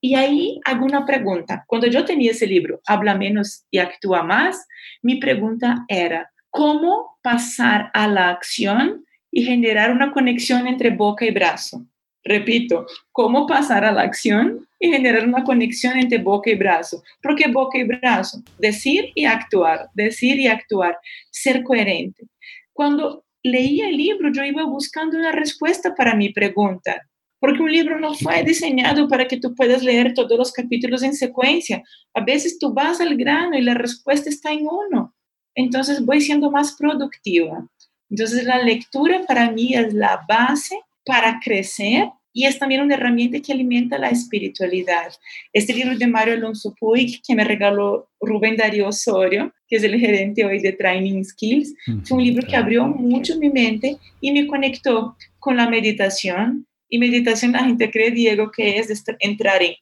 Y 0.00 0.14
ahí 0.14 0.60
hago 0.64 0.84
una 0.84 1.06
pregunta. 1.06 1.64
Cuando 1.66 1.86
yo 1.86 2.04
tenía 2.04 2.32
ese 2.32 2.46
libro, 2.46 2.80
Habla 2.86 3.14
menos 3.14 3.64
y 3.70 3.78
actúa 3.78 4.22
más, 4.22 4.66
mi 5.02 5.16
pregunta 5.16 5.84
era, 5.88 6.30
¿cómo 6.50 7.18
pasar 7.22 7.90
a 7.94 8.08
la 8.08 8.30
acción 8.30 9.04
y 9.30 9.44
generar 9.44 9.90
una 9.92 10.12
conexión 10.12 10.66
entre 10.66 10.90
boca 10.90 11.24
y 11.24 11.30
brazo? 11.30 11.86
Repito, 12.24 12.86
¿cómo 13.12 13.46
pasar 13.46 13.84
a 13.84 13.92
la 13.92 14.02
acción 14.02 14.66
y 14.78 14.90
generar 14.90 15.26
una 15.26 15.44
conexión 15.44 15.96
entre 15.98 16.18
boca 16.18 16.50
y 16.50 16.56
brazo? 16.56 17.02
¿Por 17.22 17.36
qué 17.36 17.50
boca 17.50 17.78
y 17.78 17.84
brazo? 17.84 18.42
Decir 18.58 19.12
y 19.14 19.24
actuar, 19.24 19.88
decir 19.94 20.38
y 20.38 20.46
actuar, 20.46 20.98
ser 21.30 21.62
coherente. 21.62 22.26
Cuando 22.72 23.24
leía 23.42 23.88
el 23.88 23.96
libro, 23.96 24.30
yo 24.32 24.44
iba 24.44 24.64
buscando 24.64 25.16
una 25.16 25.32
respuesta 25.32 25.94
para 25.94 26.14
mi 26.14 26.30
pregunta, 26.30 27.00
porque 27.40 27.62
un 27.62 27.72
libro 27.72 27.98
no 27.98 28.14
fue 28.14 28.42
diseñado 28.42 29.08
para 29.08 29.26
que 29.26 29.38
tú 29.38 29.54
puedas 29.54 29.82
leer 29.82 30.12
todos 30.12 30.36
los 30.36 30.52
capítulos 30.52 31.02
en 31.02 31.14
secuencia. 31.14 31.82
A 32.14 32.24
veces 32.24 32.58
tú 32.58 32.74
vas 32.74 33.00
al 33.00 33.16
grano 33.16 33.56
y 33.56 33.62
la 33.62 33.74
respuesta 33.74 34.28
está 34.28 34.52
en 34.52 34.66
uno. 34.66 35.14
Entonces 35.54 36.04
voy 36.04 36.20
siendo 36.20 36.50
más 36.50 36.76
productiva. 36.76 37.66
Entonces 38.10 38.44
la 38.44 38.62
lectura 38.62 39.22
para 39.26 39.50
mí 39.50 39.74
es 39.74 39.92
la 39.94 40.24
base 40.28 40.78
para 41.08 41.40
crecer 41.42 42.10
y 42.34 42.44
es 42.44 42.58
también 42.58 42.82
una 42.82 42.94
herramienta 42.94 43.40
que 43.40 43.50
alimenta 43.50 43.98
la 43.98 44.10
espiritualidad. 44.10 45.10
Este 45.54 45.72
libro 45.72 45.96
de 45.96 46.06
Mario 46.06 46.34
Alonso 46.34 46.74
Puig, 46.78 47.22
que 47.26 47.34
me 47.34 47.44
regaló 47.44 48.10
Rubén 48.20 48.56
Darío 48.56 48.88
Osorio, 48.88 49.50
que 49.66 49.76
es 49.76 49.84
el 49.84 49.98
gerente 49.98 50.44
hoy 50.44 50.60
de 50.60 50.72
Training 50.72 51.24
Skills, 51.24 51.74
fue 52.04 52.18
un 52.18 52.24
libro 52.24 52.46
que 52.46 52.56
abrió 52.56 52.86
mucho 52.86 53.38
mi 53.38 53.48
mente 53.48 53.96
y 54.20 54.32
me 54.32 54.46
conectó 54.46 55.16
con 55.38 55.56
la 55.56 55.68
meditación. 55.68 56.66
Y 56.90 56.98
meditación 56.98 57.52
la 57.52 57.64
gente 57.64 57.90
cree, 57.90 58.10
Diego, 58.10 58.50
que 58.50 58.78
es 58.78 59.04
entrar 59.20 59.62
en 59.62 59.74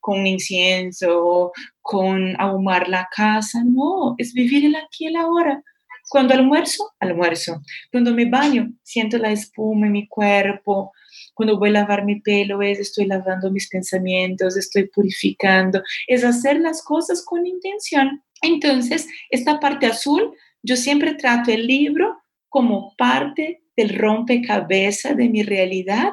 con 0.00 0.26
incienso, 0.26 1.52
con 1.80 2.38
ahumar 2.38 2.88
la 2.88 3.08
casa. 3.14 3.62
No, 3.64 4.14
es 4.18 4.34
vivir 4.34 4.66
el 4.66 4.76
aquí 4.76 5.04
y 5.04 5.06
el 5.08 5.16
ahora. 5.16 5.62
Cuando 6.10 6.34
almuerzo, 6.34 6.90
almuerzo. 6.98 7.62
Cuando 7.92 8.12
me 8.12 8.24
baño, 8.24 8.72
siento 8.82 9.16
la 9.16 9.30
espuma 9.30 9.86
en 9.86 9.92
mi 9.92 10.08
cuerpo. 10.08 10.92
Cuando 11.34 11.56
voy 11.56 11.68
a 11.68 11.72
lavar 11.72 12.04
mi 12.04 12.20
pelo, 12.20 12.60
es 12.62 12.80
estoy 12.80 13.06
lavando 13.06 13.48
mis 13.52 13.68
pensamientos, 13.68 14.56
estoy 14.56 14.88
purificando. 14.88 15.80
Es 16.08 16.24
hacer 16.24 16.58
las 16.58 16.82
cosas 16.82 17.24
con 17.24 17.46
intención. 17.46 18.24
Entonces, 18.42 19.06
esta 19.30 19.60
parte 19.60 19.86
azul, 19.86 20.34
yo 20.64 20.76
siempre 20.76 21.14
trato 21.14 21.52
el 21.52 21.68
libro 21.68 22.20
como 22.48 22.92
parte 22.98 23.62
del 23.76 23.96
rompecabezas 23.96 25.16
de 25.16 25.28
mi 25.28 25.44
realidad 25.44 26.12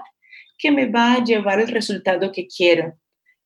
que 0.59 0.71
me 0.71 0.85
va 0.85 1.13
a 1.13 1.23
llevar 1.23 1.59
el 1.59 1.69
resultado 1.69 2.31
que 2.31 2.45
quiero. 2.45 2.95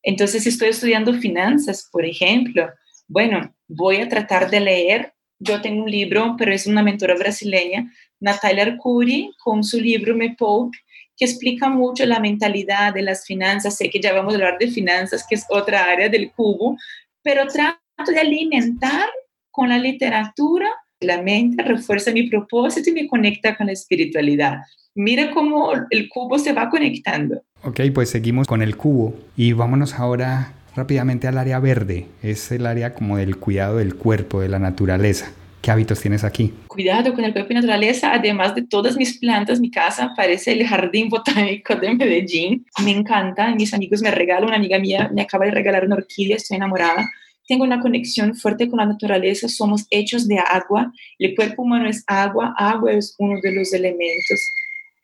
Entonces, 0.04 0.44
si 0.44 0.50
estoy 0.50 0.68
estudiando 0.70 1.14
finanzas, 1.14 1.88
por 1.90 2.06
ejemplo, 2.06 2.70
bueno, 3.08 3.56
voy 3.70 4.02
a 4.02 4.10
tratar 4.10 4.50
de 4.50 4.60
leer. 4.60 5.14
Yo 5.44 5.60
tengo 5.60 5.84
un 5.84 5.92
libro, 5.92 6.36
pero 6.38 6.54
es 6.54 6.68
una 6.68 6.84
mentora 6.84 7.16
brasileña, 7.16 7.92
Natalia 8.20 8.64
Arcuri, 8.64 9.32
con 9.44 9.64
su 9.64 9.80
libro 9.80 10.16
Me 10.16 10.36
Pope, 10.38 10.78
que 11.18 11.26
explica 11.26 11.68
mucho 11.68 12.06
la 12.06 12.20
mentalidad 12.20 12.94
de 12.94 13.02
las 13.02 13.26
finanzas. 13.26 13.76
Sé 13.76 13.90
que 13.90 14.00
ya 14.00 14.14
vamos 14.14 14.34
a 14.34 14.36
hablar 14.36 14.58
de 14.60 14.68
finanzas, 14.68 15.26
que 15.28 15.36
es 15.36 15.46
otra 15.50 15.86
área 15.86 16.10
del 16.10 16.32
cubo, 16.32 16.78
pero 17.24 17.48
trato 17.48 17.80
de 18.08 18.20
alimentar 18.20 19.10
con 19.50 19.70
la 19.70 19.80
literatura 19.80 20.70
la 21.00 21.22
mente, 21.22 21.64
refuerza 21.64 22.12
mi 22.12 22.30
propósito 22.30 22.92
y 22.92 22.94
me 22.94 23.08
conecta 23.08 23.58
con 23.58 23.66
la 23.66 23.74
espiritualidad. 23.74 24.60
Mira 24.94 25.32
cómo 25.32 25.72
el 25.90 26.10
cubo 26.10 26.38
se 26.38 26.54
va 26.54 26.70
conectando. 26.70 27.42
Ok, 27.64 27.82
pues 27.94 28.12
seguimos 28.12 28.48
con 28.48 28.62
el 28.62 28.78
cubo 28.78 29.16
y 29.36 29.54
vámonos 29.54 29.96
ahora 29.96 30.54
rápidamente 30.76 31.28
al 31.28 31.38
área 31.38 31.60
verde. 31.60 32.08
Es 32.22 32.52
el 32.52 32.66
área 32.66 32.94
como 32.94 33.18
del 33.18 33.38
cuidado 33.38 33.78
del 33.78 33.96
cuerpo, 33.96 34.42
de 34.42 34.50
la 34.50 34.60
naturaleza. 34.60 35.32
¿Qué 35.62 35.70
hábitos 35.70 36.02
tienes 36.02 36.24
aquí? 36.24 36.54
Cuidado 36.68 37.14
con 37.14 37.24
el 37.24 37.34
cuerpo 37.34 37.52
y 37.52 37.56
naturaleza, 37.56 38.14
además 38.14 38.56
de 38.56 38.64
todas 38.64 38.98
mis 38.98 39.20
plantas, 39.20 39.60
mi 39.60 39.70
casa 39.70 40.12
parece 40.16 40.54
el 40.54 40.66
jardín 40.66 41.10
botánico 41.10 41.76
de 41.76 41.94
Medellín. 41.94 42.66
Me 42.84 42.92
encanta, 42.92 43.54
mis 43.54 43.72
amigos 43.74 44.02
me 44.02 44.10
regalan, 44.10 44.46
una 44.46 44.56
amiga 44.56 44.80
mía 44.80 45.12
me 45.14 45.22
acaba 45.22 45.46
de 45.46 45.52
regalar 45.52 45.86
una 45.86 45.98
orquídea, 45.98 46.38
estoy 46.38 46.58
enamorada. 46.58 47.08
Tengo 47.48 47.64
una 47.64 47.80
conexión 47.80 48.34
fuerte 48.34 48.70
con 48.70 48.78
la 48.78 48.86
naturaleza, 48.88 49.48
somos 49.48 49.86
hechos 49.92 50.28
de 50.28 50.40
agua, 50.40 50.92
el 51.20 51.36
cuerpo 51.36 51.62
humano 51.62 51.88
es 51.88 52.04
agua, 52.08 52.56
agua 52.58 52.94
es 52.94 53.14
uno 53.20 53.40
de 53.44 53.52
los 53.52 53.72
elementos 53.74 54.42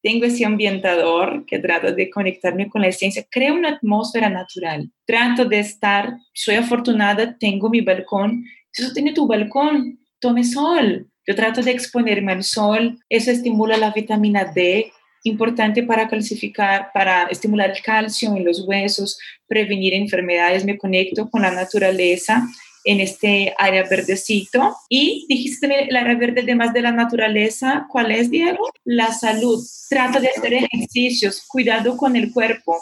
tengo 0.01 0.25
ese 0.25 0.45
ambientador 0.45 1.45
que 1.45 1.59
trata 1.59 1.91
de 1.91 2.09
conectarme 2.09 2.69
con 2.69 2.81
la 2.81 2.87
esencia, 2.87 3.25
creo 3.29 3.55
una 3.55 3.69
atmósfera 3.69 4.29
natural. 4.29 4.89
Trato 5.05 5.45
de 5.45 5.59
estar, 5.59 6.17
soy 6.33 6.55
afortunada, 6.55 7.37
tengo 7.37 7.69
mi 7.69 7.81
balcón. 7.81 8.45
Si 8.71 8.85
tú 8.85 8.93
tienes 8.93 9.13
tu 9.13 9.27
balcón, 9.27 9.99
tome 10.19 10.43
sol. 10.43 11.07
Yo 11.25 11.35
trato 11.35 11.61
de 11.61 11.71
exponerme 11.71 12.31
al 12.31 12.43
sol, 12.43 12.99
eso 13.09 13.31
estimula 13.31 13.75
la 13.77 13.91
vitamina 13.91 14.45
D, 14.45 14.91
importante 15.23 15.83
para 15.83 16.07
calcificar, 16.07 16.91
para 16.93 17.23
estimular 17.23 17.69
el 17.69 17.81
calcio 17.81 18.33
en 18.35 18.45
los 18.45 18.65
huesos, 18.65 19.19
prevenir 19.45 19.93
enfermedades. 19.93 20.63
Me 20.63 20.77
conecto 20.77 21.29
con 21.29 21.41
la 21.41 21.51
naturaleza 21.51 22.47
en 22.87 23.01
este 23.01 23.53
área 23.57 23.83
verdecito. 23.83 24.75
Y 24.89 25.25
dijiste 25.27 25.89
el 25.89 25.95
área 25.95 26.15
verde, 26.15 26.41
además 26.41 26.73
de 26.73 26.81
la 26.81 26.91
naturaleza, 26.91 27.85
¿cuál 27.91 28.11
es, 28.11 28.31
Diego? 28.31 28.69
La 28.85 29.11
salud. 29.11 29.61
Trata 29.89 30.21
de 30.21 30.29
hacer 30.29 30.53
ejercicios, 30.53 31.43
cuidado 31.47 31.97
con 31.97 32.15
el 32.15 32.31
cuerpo. 32.31 32.77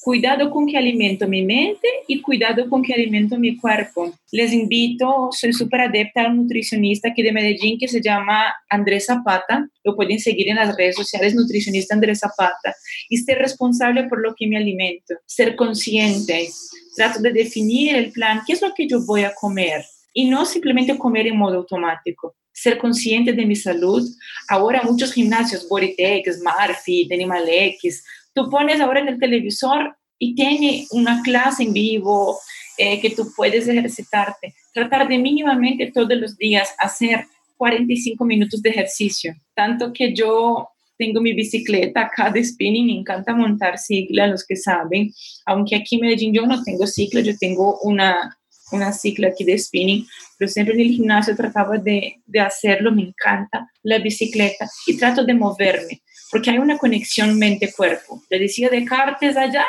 Cuidado 0.00 0.50
con 0.50 0.66
que 0.66 0.76
alimento 0.76 1.28
mi 1.28 1.42
mente 1.42 1.86
y 2.08 2.20
cuidado 2.20 2.68
con 2.68 2.82
que 2.82 2.92
alimento 2.92 3.38
mi 3.38 3.56
cuerpo. 3.56 4.12
Les 4.32 4.52
invito, 4.52 5.28
soy 5.30 5.52
súper 5.52 5.82
adepta 5.82 6.22
a 6.22 6.28
un 6.28 6.38
nutricionista 6.38 7.10
aquí 7.10 7.22
de 7.22 7.30
Medellín 7.30 7.78
que 7.78 7.86
se 7.86 8.00
llama 8.00 8.52
Andrés 8.68 9.06
Zapata. 9.06 9.68
Lo 9.84 9.94
pueden 9.94 10.18
seguir 10.18 10.48
en 10.48 10.56
las 10.56 10.76
redes 10.76 10.96
sociales, 10.96 11.36
nutricionista 11.36 11.94
Andrés 11.94 12.18
Zapata. 12.18 12.74
Y 13.08 13.18
ser 13.18 13.38
responsable 13.38 14.04
por 14.04 14.20
lo 14.20 14.34
que 14.34 14.48
me 14.48 14.56
alimento. 14.56 15.14
Ser 15.24 15.54
consciente. 15.54 16.48
Trato 16.94 17.20
de 17.20 17.32
definir 17.32 17.96
el 17.96 18.12
plan, 18.12 18.42
qué 18.46 18.52
es 18.52 18.62
lo 18.62 18.72
que 18.74 18.86
yo 18.86 19.04
voy 19.04 19.24
a 19.24 19.34
comer. 19.34 19.84
Y 20.12 20.26
no 20.26 20.44
simplemente 20.44 20.98
comer 20.98 21.26
en 21.26 21.36
modo 21.36 21.58
automático 21.58 22.34
ser 22.52 22.78
consciente 22.78 23.32
de 23.32 23.46
mi 23.46 23.56
salud. 23.56 24.06
Ahora 24.48 24.82
muchos 24.82 25.12
gimnasios, 25.12 25.66
Bodytech, 25.68 26.30
Smartfit, 26.30 27.10
Animal 27.12 27.44
X, 27.48 28.04
tú 28.34 28.48
pones 28.50 28.80
ahora 28.80 29.00
en 29.00 29.08
el 29.08 29.18
televisor 29.18 29.96
y 30.18 30.34
tiene 30.34 30.86
una 30.90 31.22
clase 31.22 31.64
en 31.64 31.72
vivo 31.72 32.38
eh, 32.78 33.00
que 33.00 33.10
tú 33.10 33.32
puedes 33.34 33.66
ejercitarte. 33.66 34.54
Tratar 34.72 35.08
de 35.08 35.18
mínimamente 35.18 35.90
todos 35.92 36.16
los 36.16 36.36
días 36.36 36.74
hacer 36.78 37.26
45 37.56 38.24
minutos 38.24 38.62
de 38.62 38.70
ejercicio. 38.70 39.34
Tanto 39.54 39.92
que 39.92 40.14
yo 40.14 40.68
tengo 40.98 41.20
mi 41.20 41.32
bicicleta 41.32 42.02
acá 42.02 42.30
de 42.30 42.44
spinning, 42.44 42.86
me 42.86 43.00
encanta 43.00 43.34
montar 43.34 43.78
cicla, 43.78 44.26
los 44.26 44.44
que 44.46 44.56
saben, 44.56 45.10
aunque 45.46 45.76
aquí 45.76 45.96
en 45.96 46.02
Medellín 46.02 46.34
yo 46.34 46.46
no 46.46 46.62
tengo 46.62 46.86
cicla, 46.86 47.20
yo 47.20 47.36
tengo 47.38 47.78
una, 47.80 48.38
una 48.72 48.92
cicla 48.92 49.28
aquí 49.28 49.44
de 49.44 49.58
spinning, 49.58 50.06
pero 50.38 50.50
siempre 50.50 50.74
en 50.74 50.80
el 50.80 50.90
gimnasio 50.90 51.34
trataba 51.36 51.78
de, 51.78 52.16
de 52.26 52.40
hacerlo, 52.40 52.92
me 52.92 53.02
encanta 53.02 53.68
la 53.82 53.98
bicicleta 53.98 54.68
y 54.86 54.96
trato 54.96 55.24
de 55.24 55.34
moverme 55.34 56.02
porque 56.32 56.50
hay 56.50 56.58
una 56.58 56.78
conexión 56.78 57.38
mente-cuerpo. 57.38 58.22
Le 58.30 58.38
decía 58.38 58.70
Descartes 58.70 59.36
allá, 59.36 59.66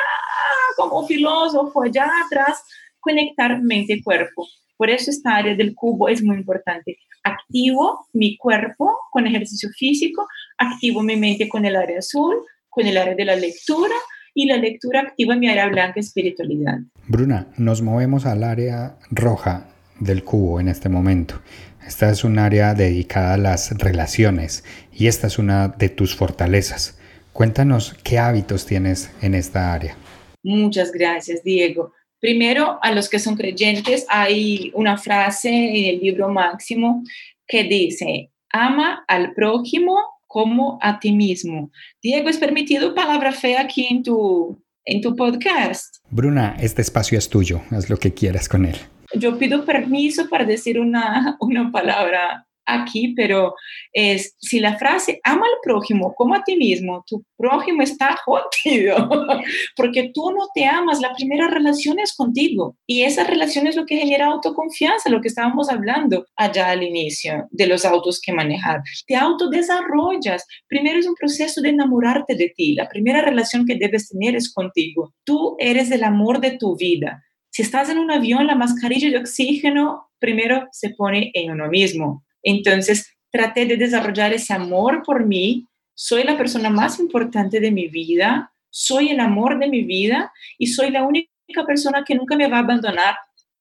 como 0.76 1.06
filósofo, 1.06 1.82
allá 1.82 2.10
atrás, 2.24 2.64
conectar 3.00 3.60
mente-cuerpo. 3.62 4.48
Por 4.78 4.88
eso 4.88 5.10
esta 5.10 5.36
área 5.36 5.54
del 5.54 5.74
cubo 5.74 6.08
es 6.08 6.22
muy 6.22 6.36
importante. 6.36 6.96
Activo 7.22 8.06
mi 8.14 8.38
cuerpo 8.38 8.96
con 9.12 9.26
ejercicio 9.26 9.68
físico, 9.76 10.26
activo 10.58 11.02
mi 11.02 11.16
mente 11.16 11.48
con 11.48 11.64
el 11.64 11.76
área 11.76 11.98
azul, 11.98 12.36
con 12.68 12.86
el 12.86 12.96
área 12.96 13.14
de 13.14 13.24
la 13.24 13.36
lectura 13.36 13.94
y 14.34 14.46
la 14.46 14.56
lectura 14.56 15.00
activa 15.00 15.36
mi 15.36 15.48
área 15.48 15.68
blanca, 15.68 16.00
espiritualidad. 16.00 16.78
Bruna, 17.06 17.46
nos 17.56 17.82
movemos 17.82 18.26
al 18.26 18.42
área 18.42 18.98
roja 19.10 19.68
del 20.00 20.24
cubo 20.24 20.60
en 20.60 20.68
este 20.68 20.88
momento. 20.88 21.40
Esta 21.86 22.10
es 22.10 22.24
un 22.24 22.38
área 22.38 22.74
dedicada 22.74 23.34
a 23.34 23.38
las 23.38 23.70
relaciones 23.78 24.64
y 24.92 25.06
esta 25.06 25.26
es 25.26 25.38
una 25.38 25.68
de 25.68 25.88
tus 25.88 26.16
fortalezas. 26.16 26.98
Cuéntanos 27.32 27.94
qué 28.02 28.18
hábitos 28.18 28.66
tienes 28.66 29.10
en 29.20 29.34
esta 29.34 29.72
área. 29.72 29.96
Muchas 30.42 30.92
gracias, 30.92 31.42
Diego. 31.42 31.92
Primero, 32.20 32.78
a 32.80 32.92
los 32.92 33.08
que 33.10 33.18
son 33.18 33.36
creyentes, 33.36 34.06
hay 34.08 34.70
una 34.74 34.96
frase 34.96 35.50
en 35.50 35.94
el 35.94 36.00
libro 36.00 36.28
Máximo 36.28 37.02
que 37.46 37.64
dice, 37.64 38.30
ama 38.50 39.04
al 39.08 39.34
prójimo 39.34 39.98
como 40.34 40.80
a 40.82 40.98
ti 40.98 41.12
mismo. 41.12 41.70
Diego, 42.02 42.28
¿es 42.28 42.38
permitido 42.38 42.92
palabra 42.92 43.30
fe 43.30 43.56
aquí 43.56 43.86
en 43.88 44.02
tu, 44.02 44.60
en 44.84 45.00
tu 45.00 45.14
podcast? 45.14 45.98
Bruna, 46.10 46.56
este 46.58 46.82
espacio 46.82 47.16
es 47.16 47.28
tuyo, 47.28 47.62
haz 47.70 47.88
lo 47.88 47.98
que 47.98 48.12
quieras 48.14 48.48
con 48.48 48.66
él 48.66 48.76
yo 49.16 49.38
pido 49.38 49.64
permiso 49.64 50.28
para 50.28 50.44
decir 50.44 50.80
una, 50.80 51.36
una 51.40 51.70
palabra 51.70 52.46
aquí, 52.66 53.14
pero 53.14 53.54
es 53.92 54.36
si 54.38 54.60
la 54.60 54.76
frase 54.78 55.20
ama 55.24 55.46
al 55.46 55.58
prójimo 55.62 56.14
como 56.14 56.34
a 56.34 56.42
ti 56.42 56.56
mismo, 56.56 57.04
tu 57.06 57.24
prójimo 57.36 57.82
está 57.82 58.16
jodido, 58.24 59.08
porque 59.76 60.10
tú 60.14 60.30
no 60.30 60.48
te 60.54 60.64
amas, 60.64 61.00
la 61.00 61.14
primera 61.14 61.48
relación 61.48 61.98
es 61.98 62.14
contigo 62.14 62.76
y 62.86 63.02
esa 63.02 63.24
relación 63.24 63.66
es 63.66 63.76
lo 63.76 63.86
que 63.86 63.96
genera 63.96 64.26
autoconfianza, 64.26 65.10
lo 65.10 65.20
que 65.20 65.28
estábamos 65.28 65.68
hablando 65.68 66.26
allá 66.36 66.70
al 66.70 66.82
inicio 66.82 67.46
de 67.50 67.66
los 67.66 67.84
autos 67.84 68.20
que 68.20 68.32
manejar. 68.32 68.82
Te 69.06 69.16
autodesarrollas. 69.16 70.46
Primero 70.68 70.98
es 70.98 71.06
un 71.06 71.14
proceso 71.14 71.60
de 71.60 71.70
enamorarte 71.70 72.34
de 72.34 72.52
ti. 72.56 72.74
La 72.74 72.88
primera 72.88 73.20
relación 73.22 73.64
que 73.66 73.76
debes 73.76 74.08
tener 74.08 74.36
es 74.36 74.52
contigo. 74.52 75.12
Tú 75.24 75.56
eres 75.58 75.90
el 75.90 76.04
amor 76.04 76.40
de 76.40 76.52
tu 76.52 76.76
vida. 76.76 77.22
Si 77.50 77.62
estás 77.62 77.88
en 77.88 77.98
un 77.98 78.10
avión, 78.10 78.46
la 78.46 78.56
mascarilla 78.56 79.10
de 79.10 79.18
oxígeno 79.18 80.08
primero 80.18 80.66
se 80.72 80.90
pone 80.90 81.30
en 81.34 81.52
uno 81.52 81.68
mismo. 81.68 82.24
Entonces, 82.44 83.16
traté 83.32 83.66
de 83.66 83.76
desarrollar 83.76 84.32
ese 84.32 84.52
amor 84.52 85.02
por 85.04 85.26
mí. 85.26 85.66
Soy 85.94 86.22
la 86.22 86.36
persona 86.36 86.70
más 86.70 87.00
importante 87.00 87.58
de 87.58 87.70
mi 87.72 87.88
vida, 87.88 88.52
soy 88.70 89.08
el 89.08 89.20
amor 89.20 89.58
de 89.58 89.68
mi 89.68 89.82
vida 89.82 90.32
y 90.58 90.66
soy 90.66 90.90
la 90.90 91.04
única 91.04 91.28
persona 91.66 92.04
que 92.04 92.14
nunca 92.14 92.36
me 92.36 92.48
va 92.48 92.58
a 92.58 92.60
abandonar 92.60 93.16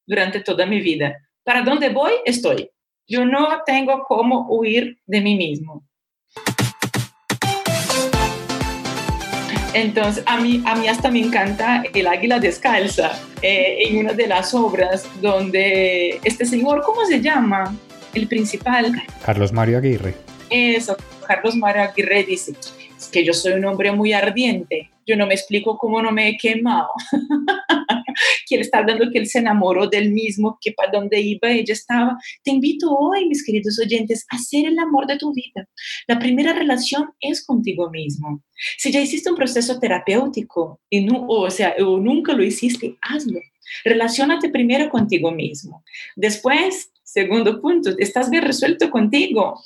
durante 0.05 0.41
toda 0.41 0.65
mi 0.65 0.81
vida. 0.81 1.15
Para 1.43 1.61
dónde 1.61 1.89
voy, 1.89 2.11
estoy. 2.25 2.69
Yo 3.07 3.25
no 3.25 3.61
tengo 3.65 4.03
cómo 4.07 4.47
huir 4.49 4.99
de 5.05 5.21
mí 5.21 5.35
mismo. 5.35 5.85
Entonces, 9.73 10.23
a 10.27 10.39
mí, 10.39 10.61
a 10.65 10.75
mí 10.75 10.87
hasta 10.87 11.09
me 11.09 11.19
encanta 11.19 11.83
el 11.93 12.07
águila 12.07 12.39
descalza 12.39 13.19
eh, 13.41 13.87
en 13.87 13.97
una 13.97 14.13
de 14.13 14.27
las 14.27 14.53
obras 14.53 15.09
donde 15.19 16.19
este 16.23 16.45
señor, 16.45 16.83
¿cómo 16.85 17.05
se 17.05 17.21
llama? 17.21 17.75
El 18.13 18.27
principal. 18.27 18.93
Carlos 19.25 19.51
Mario 19.51 19.79
Aguirre. 19.79 20.13
Eso, 20.49 20.95
Carlos 21.27 21.55
Mario 21.55 21.81
Aguirre 21.83 22.23
dice, 22.23 22.53
es 22.95 23.07
que 23.07 23.25
yo 23.25 23.33
soy 23.33 23.53
un 23.53 23.65
hombre 23.65 23.91
muy 23.91 24.13
ardiente, 24.13 24.91
yo 25.05 25.15
no 25.15 25.25
me 25.25 25.33
explico 25.33 25.77
cómo 25.77 26.01
no 26.01 26.11
me 26.11 26.29
he 26.29 26.37
quemado. 26.37 26.89
que 28.47 28.55
él 28.55 28.61
está 28.61 28.79
hablando 28.79 29.09
que 29.11 29.19
él 29.19 29.27
se 29.27 29.39
enamoró 29.39 29.87
del 29.87 30.11
mismo, 30.11 30.57
que 30.61 30.71
para 30.73 30.91
donde 30.91 31.19
iba 31.19 31.49
ella 31.49 31.73
estaba. 31.73 32.17
Te 32.43 32.51
invito 32.51 32.93
hoy, 32.93 33.27
mis 33.27 33.43
queridos 33.43 33.79
oyentes, 33.79 34.25
a 34.29 34.35
hacer 34.35 34.67
el 34.67 34.77
amor 34.77 35.07
de 35.07 35.17
tu 35.17 35.33
vida. 35.33 35.67
La 36.07 36.19
primera 36.19 36.53
relación 36.53 37.09
es 37.19 37.45
contigo 37.45 37.89
mismo. 37.89 38.43
Si 38.77 38.91
ya 38.91 39.01
hiciste 39.01 39.29
un 39.29 39.35
proceso 39.35 39.79
terapéutico, 39.79 40.79
y 40.89 41.03
no, 41.03 41.25
o 41.27 41.49
sea, 41.49 41.75
o 41.79 41.97
nunca 41.97 42.33
lo 42.33 42.43
hiciste, 42.43 42.97
hazlo. 43.01 43.39
Relaciónate 43.83 44.49
primero 44.49 44.89
contigo 44.89 45.31
mismo. 45.31 45.83
Después, 46.15 46.91
segundo 47.03 47.61
punto, 47.61 47.91
estás 47.97 48.29
bien 48.29 48.43
resuelto 48.43 48.89
contigo. 48.89 49.61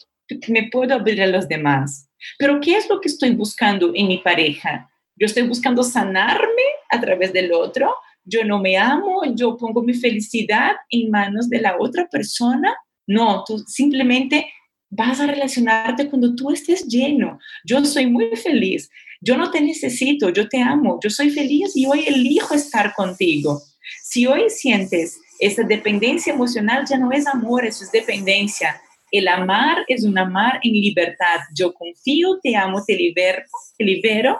Me 0.49 0.69
puedo 0.71 0.93
abrir 0.93 1.21
a 1.21 1.27
los 1.27 1.47
demás. 1.47 2.09
Pero 2.37 2.59
¿qué 2.59 2.77
es 2.77 2.89
lo 2.89 2.99
que 2.99 3.09
estoy 3.09 3.31
buscando 3.31 3.91
en 3.93 4.07
mi 4.07 4.17
pareja? 4.17 4.89
Yo 5.15 5.25
estoy 5.25 5.47
buscando 5.47 5.83
sanarme 5.83 6.63
a 6.89 6.99
través 6.99 7.33
del 7.33 7.53
otro. 7.53 7.93
Yo 8.23 8.43
no 8.43 8.59
me 8.59 8.77
amo, 8.77 9.21
yo 9.35 9.55
pongo 9.57 9.81
mi 9.81 9.93
felicidad 9.93 10.71
en 10.89 11.09
manos 11.09 11.49
de 11.49 11.61
la 11.61 11.77
otra 11.79 12.07
persona. 12.07 12.75
No, 13.07 13.43
tú 13.45 13.59
simplemente 13.59 14.51
vas 14.89 15.19
a 15.19 15.27
relacionarte 15.27 16.09
cuando 16.09 16.35
tú 16.35 16.51
estés 16.51 16.85
lleno. 16.87 17.39
Yo 17.63 17.83
soy 17.85 18.07
muy 18.07 18.35
feliz. 18.35 18.89
Yo 19.21 19.37
no 19.37 19.49
te 19.49 19.61
necesito, 19.61 20.29
yo 20.29 20.47
te 20.47 20.61
amo, 20.61 20.99
yo 21.01 21.09
soy 21.09 21.31
feliz 21.31 21.75
y 21.75 21.87
hoy 21.87 22.05
elijo 22.07 22.53
estar 22.53 22.93
contigo. 22.93 23.61
Si 24.03 24.27
hoy 24.27 24.49
sientes 24.49 25.19
esa 25.39 25.63
dependencia 25.63 26.33
emocional, 26.33 26.85
ya 26.89 26.97
no 26.97 27.11
es 27.11 27.27
amor, 27.27 27.65
eso 27.65 27.83
es 27.83 27.91
dependencia. 27.91 28.81
El 29.11 29.27
amar 29.27 29.85
es 29.87 30.03
un 30.03 30.17
amar 30.17 30.59
en 30.63 30.73
libertad. 30.73 31.39
Yo 31.55 31.73
confío, 31.73 32.39
te 32.41 32.55
amo, 32.55 32.83
te 32.85 32.95
libero, 32.95 33.43
te 33.77 33.85
libero 33.85 34.39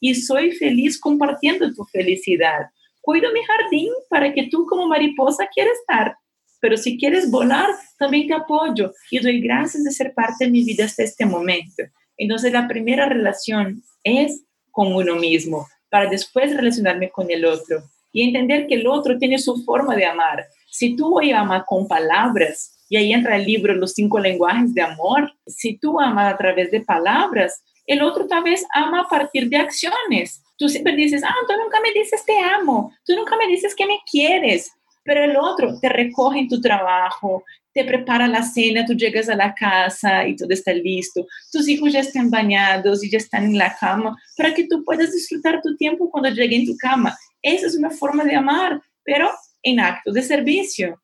y 0.00 0.14
soy 0.14 0.52
feliz 0.52 0.98
compartiendo 0.98 1.72
tu 1.72 1.84
felicidad. 1.84 2.70
Cuido 3.00 3.32
mi 3.32 3.40
jardín 3.44 3.90
para 4.08 4.32
que 4.32 4.48
tú 4.50 4.66
como 4.66 4.86
mariposa 4.86 5.48
quieras 5.52 5.74
estar, 5.80 6.16
pero 6.60 6.76
si 6.76 6.98
quieres 6.98 7.30
volar, 7.30 7.70
también 7.98 8.26
te 8.26 8.34
apoyo 8.34 8.92
y 9.10 9.20
doy 9.20 9.40
gracias 9.40 9.84
de 9.84 9.92
ser 9.92 10.12
parte 10.14 10.44
de 10.44 10.50
mi 10.50 10.64
vida 10.64 10.84
hasta 10.84 11.04
este 11.04 11.24
momento. 11.24 11.84
Entonces 12.16 12.52
la 12.52 12.66
primera 12.66 13.08
relación 13.08 13.82
es 14.02 14.44
con 14.70 14.92
uno 14.92 15.16
mismo, 15.16 15.68
para 15.88 16.10
después 16.10 16.54
relacionarme 16.54 17.10
con 17.10 17.30
el 17.30 17.44
otro 17.44 17.82
y 18.12 18.22
entender 18.22 18.66
que 18.66 18.74
el 18.74 18.86
otro 18.86 19.18
tiene 19.18 19.38
su 19.38 19.62
forma 19.64 19.96
de 19.96 20.06
amar. 20.06 20.46
Si 20.70 20.96
tú 20.96 21.18
hoy 21.18 21.32
amas 21.32 21.64
con 21.66 21.88
palabras, 21.88 22.74
y 22.88 22.96
ahí 22.96 23.12
entra 23.12 23.36
el 23.36 23.44
libro 23.44 23.74
Los 23.74 23.92
cinco 23.92 24.18
lenguajes 24.18 24.74
de 24.74 24.82
amor, 24.82 25.32
si 25.46 25.78
tú 25.78 26.00
amas 26.00 26.32
a 26.32 26.38
través 26.38 26.70
de 26.70 26.80
palabras, 26.80 27.62
el 27.86 28.02
otro 28.02 28.26
tal 28.26 28.44
vez 28.44 28.64
ama 28.74 29.02
a 29.02 29.08
partir 29.08 29.48
de 29.48 29.56
acciones. 29.56 30.42
Tú 30.56 30.68
siempre 30.68 30.94
dices, 30.94 31.22
ah, 31.24 31.34
tú 31.46 31.54
nunca 31.56 31.78
me 31.80 31.92
dices 31.92 32.24
te 32.24 32.38
amo, 32.38 32.92
tú 33.04 33.14
nunca 33.14 33.36
me 33.36 33.46
dices 33.46 33.74
que 33.74 33.86
me 33.86 33.98
quieres, 34.10 34.72
pero 35.04 35.24
el 35.24 35.36
otro 35.36 35.78
te 35.80 35.88
recoge 35.88 36.40
en 36.40 36.48
tu 36.48 36.60
trabajo, 36.60 37.44
te 37.72 37.84
prepara 37.84 38.26
la 38.26 38.42
cena, 38.42 38.84
tú 38.84 38.94
llegas 38.94 39.28
a 39.28 39.36
la 39.36 39.54
casa 39.54 40.26
y 40.26 40.34
todo 40.34 40.50
está 40.50 40.72
listo, 40.72 41.26
tus 41.52 41.68
hijos 41.68 41.92
ya 41.92 42.00
están 42.00 42.28
bañados 42.28 43.04
y 43.04 43.10
ya 43.10 43.18
están 43.18 43.44
en 43.44 43.58
la 43.58 43.74
cama 43.76 44.16
para 44.36 44.52
que 44.52 44.66
tú 44.66 44.84
puedas 44.84 45.12
disfrutar 45.12 45.62
tu 45.62 45.76
tiempo 45.76 46.10
cuando 46.10 46.30
llegue 46.30 46.56
en 46.56 46.66
tu 46.66 46.76
cama. 46.76 47.16
Esa 47.42 47.66
es 47.66 47.76
una 47.76 47.90
forma 47.90 48.24
de 48.24 48.36
amar, 48.36 48.80
pero 49.04 49.30
en 49.62 49.80
acto 49.80 50.12
de 50.12 50.22
servicio. 50.22 51.00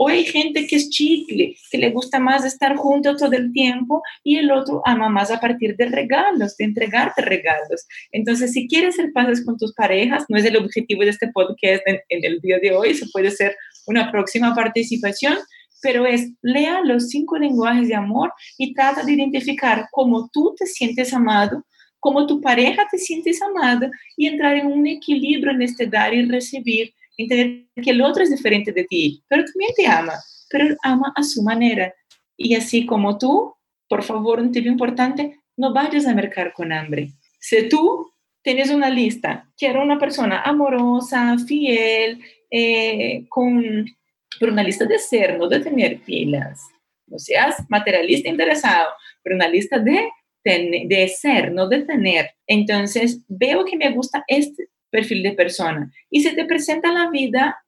O 0.00 0.08
hay 0.08 0.24
gente 0.24 0.64
que 0.68 0.76
es 0.76 0.90
chicle, 0.90 1.56
que 1.72 1.78
le 1.78 1.90
gusta 1.90 2.20
más 2.20 2.44
estar 2.44 2.76
junto 2.76 3.16
todo 3.16 3.32
el 3.32 3.52
tiempo 3.52 4.00
y 4.22 4.36
el 4.36 4.52
otro 4.52 4.80
ama 4.84 5.08
más 5.08 5.32
a 5.32 5.40
partir 5.40 5.74
de 5.76 5.86
regalos, 5.86 6.56
de 6.56 6.66
entregarte 6.66 7.20
regalos. 7.20 7.84
Entonces, 8.12 8.52
si 8.52 8.68
quieres 8.68 8.94
ser 8.94 9.12
pases 9.12 9.44
con 9.44 9.56
tus 9.58 9.74
parejas, 9.74 10.24
no 10.28 10.38
es 10.38 10.44
el 10.44 10.56
objetivo 10.56 11.02
de 11.02 11.10
este 11.10 11.32
podcast 11.32 11.82
en, 11.86 11.98
el 12.08 12.40
día 12.40 12.60
de 12.60 12.70
hoy, 12.72 12.90
eso 12.90 13.06
puede 13.12 13.32
ser 13.32 13.56
una 13.88 14.12
próxima 14.12 14.54
participación, 14.54 15.36
pero 15.82 16.06
es 16.06 16.30
lea 16.42 16.80
los 16.84 17.08
cinco 17.08 17.36
lenguajes 17.36 17.88
de 17.88 17.96
amor 17.96 18.32
y 18.56 18.74
trata 18.74 19.02
de 19.02 19.12
identificar 19.14 19.88
cómo 19.90 20.30
tú 20.32 20.54
te 20.56 20.66
sientes 20.66 21.12
amado, 21.12 21.64
cómo 22.00 22.26
tu 22.26 22.40
pareja 22.40 22.86
te 22.90 22.98
sientes 22.98 23.40
amada 23.42 23.90
y 24.16 24.26
entrar 24.26 24.56
en 24.56 24.66
un 24.66 24.86
equilibrio 24.86 25.52
en 25.52 25.62
este 25.62 25.86
dar 25.86 26.14
y 26.14 26.24
recibir 26.26 26.92
entender 27.16 27.66
que 27.82 27.90
el 27.90 28.00
otro 28.02 28.22
es 28.22 28.30
diferente 28.30 28.72
de 28.72 28.84
ti, 28.84 29.22
pero 29.28 29.44
también 29.44 29.70
te 29.76 29.86
ama, 29.86 30.14
pero 30.48 30.76
ama 30.82 31.12
a 31.16 31.22
su 31.22 31.42
manera. 31.42 31.92
Y 32.36 32.54
así 32.54 32.86
como 32.86 33.18
tú, 33.18 33.54
por 33.88 34.04
favor, 34.04 34.40
un 34.40 34.52
tip 34.52 34.66
importante, 34.66 35.40
no 35.56 35.72
vayas 35.72 36.06
a 36.06 36.14
mercar 36.14 36.52
con 36.52 36.72
hambre. 36.72 37.10
Si 37.40 37.68
tú 37.68 38.12
tienes 38.42 38.70
una 38.70 38.88
lista, 38.88 39.50
quiero 39.56 39.82
una 39.82 39.98
persona 39.98 40.42
amorosa, 40.42 41.36
fiel, 41.46 42.20
eh, 42.50 43.26
con 43.28 43.84
pero 44.38 44.52
una 44.52 44.62
lista 44.62 44.84
de 44.84 44.98
ser, 44.98 45.38
no 45.38 45.48
de 45.48 45.60
tener 45.60 46.00
pilas. 46.00 46.60
No 47.06 47.18
seas 47.18 47.64
materialista 47.68 48.28
interesado, 48.28 48.90
pero 49.22 49.36
una 49.36 49.48
lista 49.48 49.78
de, 49.78 50.08
de 50.52 51.08
ser, 51.08 51.52
no 51.52 51.68
de 51.68 51.82
tener. 51.82 52.30
Entonces, 52.46 53.20
veo 53.28 53.64
que 53.64 53.76
me 53.76 53.90
gusta 53.90 54.24
este, 54.26 54.68
perfil 54.90 55.22
de 55.22 55.32
persona 55.32 55.92
y 56.10 56.22
se 56.22 56.34
te 56.34 56.44
presenta 56.44 56.92
la 56.92 57.10
vida 57.10 57.58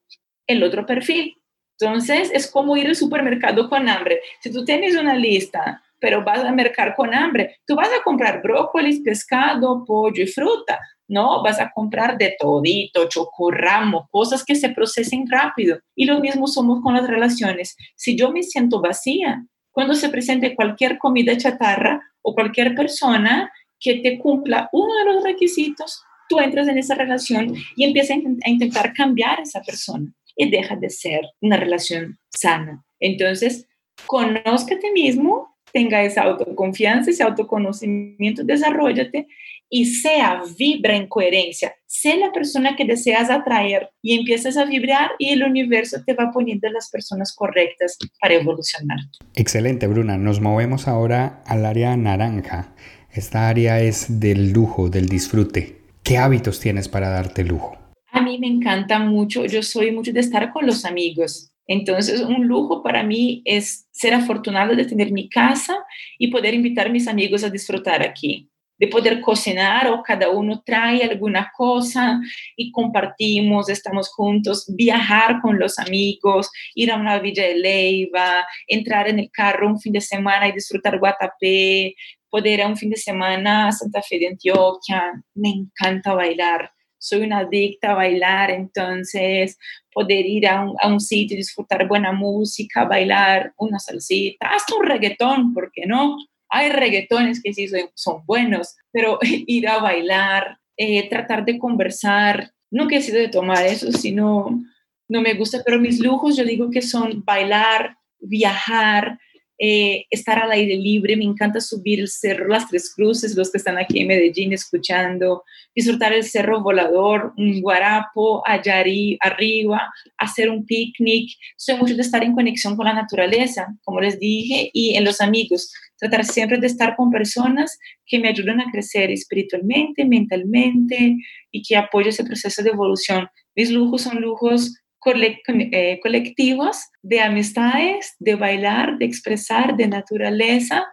el 0.46 0.62
otro 0.62 0.86
perfil. 0.86 1.36
Entonces 1.78 2.30
es 2.34 2.50
como 2.50 2.76
ir 2.76 2.88
al 2.88 2.96
supermercado 2.96 3.68
con 3.68 3.88
hambre. 3.88 4.20
Si 4.40 4.52
tú 4.52 4.64
tienes 4.64 4.96
una 4.96 5.14
lista, 5.14 5.82
pero 5.98 6.24
vas 6.24 6.40
a 6.40 6.52
mercar 6.52 6.94
con 6.94 7.14
hambre, 7.14 7.58
tú 7.66 7.74
vas 7.74 7.88
a 7.88 8.02
comprar 8.02 8.42
brócolis, 8.42 9.00
pescado, 9.00 9.84
pollo 9.86 10.22
y 10.22 10.26
fruta. 10.26 10.78
No, 11.08 11.42
vas 11.42 11.60
a 11.60 11.70
comprar 11.72 12.18
de 12.18 12.36
todito, 12.38 13.08
chocorramo, 13.08 14.08
cosas 14.10 14.44
que 14.44 14.54
se 14.54 14.68
procesen 14.70 15.28
rápido. 15.28 15.78
Y 15.94 16.04
lo 16.04 16.20
mismo 16.20 16.46
somos 16.46 16.80
con 16.82 16.94
las 16.94 17.06
relaciones. 17.08 17.76
Si 17.96 18.16
yo 18.16 18.30
me 18.30 18.42
siento 18.42 18.80
vacía, 18.80 19.44
cuando 19.72 19.94
se 19.94 20.08
presente 20.08 20.54
cualquier 20.54 20.98
comida 20.98 21.36
chatarra 21.36 22.00
o 22.22 22.34
cualquier 22.34 22.74
persona 22.74 23.52
que 23.78 23.96
te 23.96 24.18
cumpla 24.18 24.68
uno 24.72 24.94
de 24.96 25.04
los 25.12 25.24
requisitos, 25.24 26.02
tú 26.28 26.38
entras 26.38 26.68
en 26.68 26.78
esa 26.78 26.94
relación 26.94 27.54
y 27.76 27.84
empiezas 27.84 28.18
a 28.44 28.50
intentar 28.50 28.92
cambiar 28.92 29.40
a 29.40 29.42
esa 29.42 29.62
persona 29.62 30.12
y 30.36 30.50
deja 30.50 30.76
de 30.76 30.90
ser 30.90 31.20
una 31.40 31.56
relación 31.56 32.18
sana. 32.28 32.84
Entonces, 33.00 33.66
conózcate 34.06 34.92
mismo, 34.92 35.56
tenga 35.72 36.02
esa 36.02 36.22
autoconfianza, 36.22 37.10
ese 37.10 37.22
autoconocimiento, 37.22 38.44
desarrollate 38.44 39.26
y 39.70 39.86
sea, 39.86 40.42
vibra 40.58 40.96
en 40.96 41.06
coherencia. 41.06 41.74
Sé 41.86 42.16
la 42.16 42.32
persona 42.32 42.76
que 42.76 42.84
deseas 42.84 43.30
atraer 43.30 43.90
y 44.02 44.18
empiezas 44.18 44.56
a 44.56 44.64
vibrar 44.64 45.12
y 45.18 45.30
el 45.30 45.44
universo 45.44 46.02
te 46.04 46.12
va 46.14 46.32
poniendo 46.32 46.68
las 46.70 46.90
personas 46.90 47.34
correctas 47.34 47.96
para 48.20 48.34
evolucionar. 48.34 48.98
Excelente, 49.34 49.86
Bruna. 49.86 50.18
Nos 50.18 50.40
movemos 50.40 50.88
ahora 50.88 51.42
al 51.46 51.64
área 51.64 51.96
naranja. 51.96 52.74
Esta 53.12 53.48
área 53.48 53.80
es 53.80 54.20
del 54.20 54.52
lujo, 54.52 54.88
del 54.88 55.08
disfrute. 55.08 55.80
¿Qué 56.02 56.18
hábitos 56.18 56.60
tienes 56.60 56.88
para 56.88 57.08
darte 57.08 57.44
lujo? 57.44 57.78
A 58.12 58.20
mí 58.20 58.38
me 58.38 58.48
encanta 58.48 58.98
mucho, 58.98 59.46
yo 59.46 59.62
soy 59.62 59.92
mucho 59.92 60.12
de 60.12 60.20
estar 60.20 60.52
con 60.52 60.66
los 60.66 60.84
amigos. 60.84 61.52
Entonces, 61.66 62.20
un 62.22 62.48
lujo 62.48 62.82
para 62.82 63.04
mí 63.04 63.42
es 63.44 63.86
ser 63.92 64.14
afortunado 64.14 64.74
de 64.74 64.84
tener 64.84 65.12
mi 65.12 65.28
casa 65.28 65.76
y 66.18 66.28
poder 66.28 66.52
invitar 66.52 66.88
a 66.88 66.90
mis 66.90 67.06
amigos 67.06 67.44
a 67.44 67.50
disfrutar 67.50 68.02
aquí, 68.02 68.49
de 68.80 68.88
poder 68.88 69.20
cocinar 69.20 69.88
o 69.88 70.02
cada 70.02 70.30
uno 70.30 70.62
trae 70.64 71.04
alguna 71.04 71.52
cosa 71.54 72.18
y 72.56 72.72
compartimos, 72.72 73.68
estamos 73.68 74.08
juntos, 74.08 74.64
viajar 74.74 75.42
con 75.42 75.58
los 75.58 75.78
amigos, 75.78 76.50
ir 76.74 76.90
a 76.90 76.96
una 76.96 77.18
villa 77.18 77.46
de 77.46 77.58
Leiva, 77.58 78.46
entrar 78.66 79.06
en 79.06 79.18
el 79.18 79.30
carro 79.30 79.68
un 79.68 79.78
fin 79.78 79.92
de 79.92 80.00
semana 80.00 80.48
y 80.48 80.52
disfrutar 80.52 80.98
Guatapé, 80.98 81.94
poder 82.30 82.62
a 82.62 82.68
un 82.68 82.76
fin 82.76 82.88
de 82.88 82.96
semana 82.96 83.68
a 83.68 83.72
Santa 83.72 84.00
Fe 84.00 84.18
de 84.18 84.28
Antioquia, 84.28 85.12
me 85.34 85.50
encanta 85.50 86.14
bailar, 86.14 86.72
soy 86.96 87.20
una 87.20 87.40
adicta 87.40 87.90
a 87.90 87.96
bailar, 87.96 88.50
entonces 88.50 89.58
poder 89.92 90.24
ir 90.24 90.48
a 90.48 90.62
un, 90.62 90.74
a 90.80 90.88
un 90.88 91.00
sitio, 91.00 91.36
disfrutar 91.36 91.86
buena 91.86 92.12
música, 92.12 92.84
bailar 92.84 93.52
una 93.58 93.78
salsita, 93.78 94.48
hasta 94.54 94.74
un 94.74 94.86
reggaetón, 94.86 95.52
¿por 95.52 95.70
qué 95.70 95.84
no? 95.84 96.16
Hay 96.50 96.70
reggaetones 96.70 97.42
que 97.42 97.52
sí 97.52 97.68
son, 97.94 98.24
buenos, 98.26 98.76
pero 98.92 99.18
ir 99.22 99.68
a 99.68 99.78
bailar, 99.78 100.58
eh, 100.76 101.08
tratar 101.08 101.44
de 101.44 101.58
conversar, 101.58 102.52
no 102.70 102.88
que 102.88 103.02
sido 103.02 103.18
de 103.18 103.28
tomar 103.28 103.66
eso, 103.66 103.90
sino 103.92 104.60
no 105.08 105.20
me 105.20 105.34
gusta, 105.34 105.62
pero 105.64 105.80
mis 105.80 105.98
lujos 105.98 106.36
yo 106.36 106.44
digo 106.44 106.70
que 106.70 106.82
son 106.82 107.24
bailar, 107.24 107.96
viajar, 108.20 109.18
eh, 109.62 110.06
estar 110.08 110.38
al 110.38 110.52
aire 110.52 110.74
libre, 110.74 111.18
me 111.18 111.24
encanta 111.24 111.60
subir 111.60 112.00
el 112.00 112.08
cerro 112.08 112.48
Las 112.48 112.66
Tres 112.68 112.94
Cruces, 112.94 113.36
los 113.36 113.52
que 113.52 113.58
están 113.58 113.76
aquí 113.76 114.00
en 114.00 114.08
Medellín 114.08 114.54
escuchando, 114.54 115.44
disfrutar 115.74 116.14
el 116.14 116.24
cerro 116.24 116.62
volador, 116.62 117.34
un 117.36 117.60
guarapo 117.60 118.42
allá 118.46 118.78
arriba, 118.78 119.92
hacer 120.16 120.48
un 120.48 120.64
picnic. 120.64 121.28
Soy 121.58 121.76
mucho 121.76 121.94
de 121.94 122.00
estar 122.00 122.24
en 122.24 122.34
conexión 122.34 122.74
con 122.74 122.86
la 122.86 122.94
naturaleza, 122.94 123.66
como 123.84 124.00
les 124.00 124.18
dije, 124.18 124.70
y 124.72 124.96
en 124.96 125.04
los 125.04 125.20
amigos. 125.20 125.70
Tratar 125.98 126.24
siempre 126.24 126.56
de 126.56 126.66
estar 126.66 126.96
con 126.96 127.10
personas 127.10 127.78
que 128.06 128.18
me 128.18 128.28
ayuden 128.28 128.62
a 128.62 128.70
crecer 128.72 129.10
espiritualmente, 129.10 130.06
mentalmente 130.06 131.18
y 131.50 131.62
que 131.62 131.76
apoyen 131.76 132.08
ese 132.08 132.24
proceso 132.24 132.62
de 132.62 132.70
evolución. 132.70 133.28
Mis 133.54 133.70
lujos 133.70 134.00
son 134.00 134.22
lujos 134.22 134.74
eh, 135.04 135.98
colectivos 136.02 136.88
de 137.02 137.20
amistades, 137.20 138.14
de 138.18 138.34
bailar, 138.34 138.98
de 138.98 139.06
expresar, 139.06 139.76
de 139.76 139.88
naturaleza, 139.88 140.84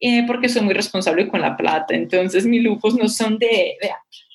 eh, 0.00 0.24
porque 0.26 0.48
soy 0.48 0.62
muy 0.62 0.74
responsable 0.74 1.28
con 1.28 1.40
la 1.40 1.56
plata. 1.56 1.94
Entonces, 1.94 2.46
mis 2.46 2.62
lujos 2.62 2.94
no 2.94 3.08
son 3.08 3.38
de, 3.38 3.76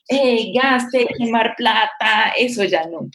eh, 0.09 0.51
gaste, 0.53 1.07
quemar 1.17 1.55
plata, 1.55 2.33
eso 2.37 2.63
ya 2.63 2.85
no. 2.87 3.09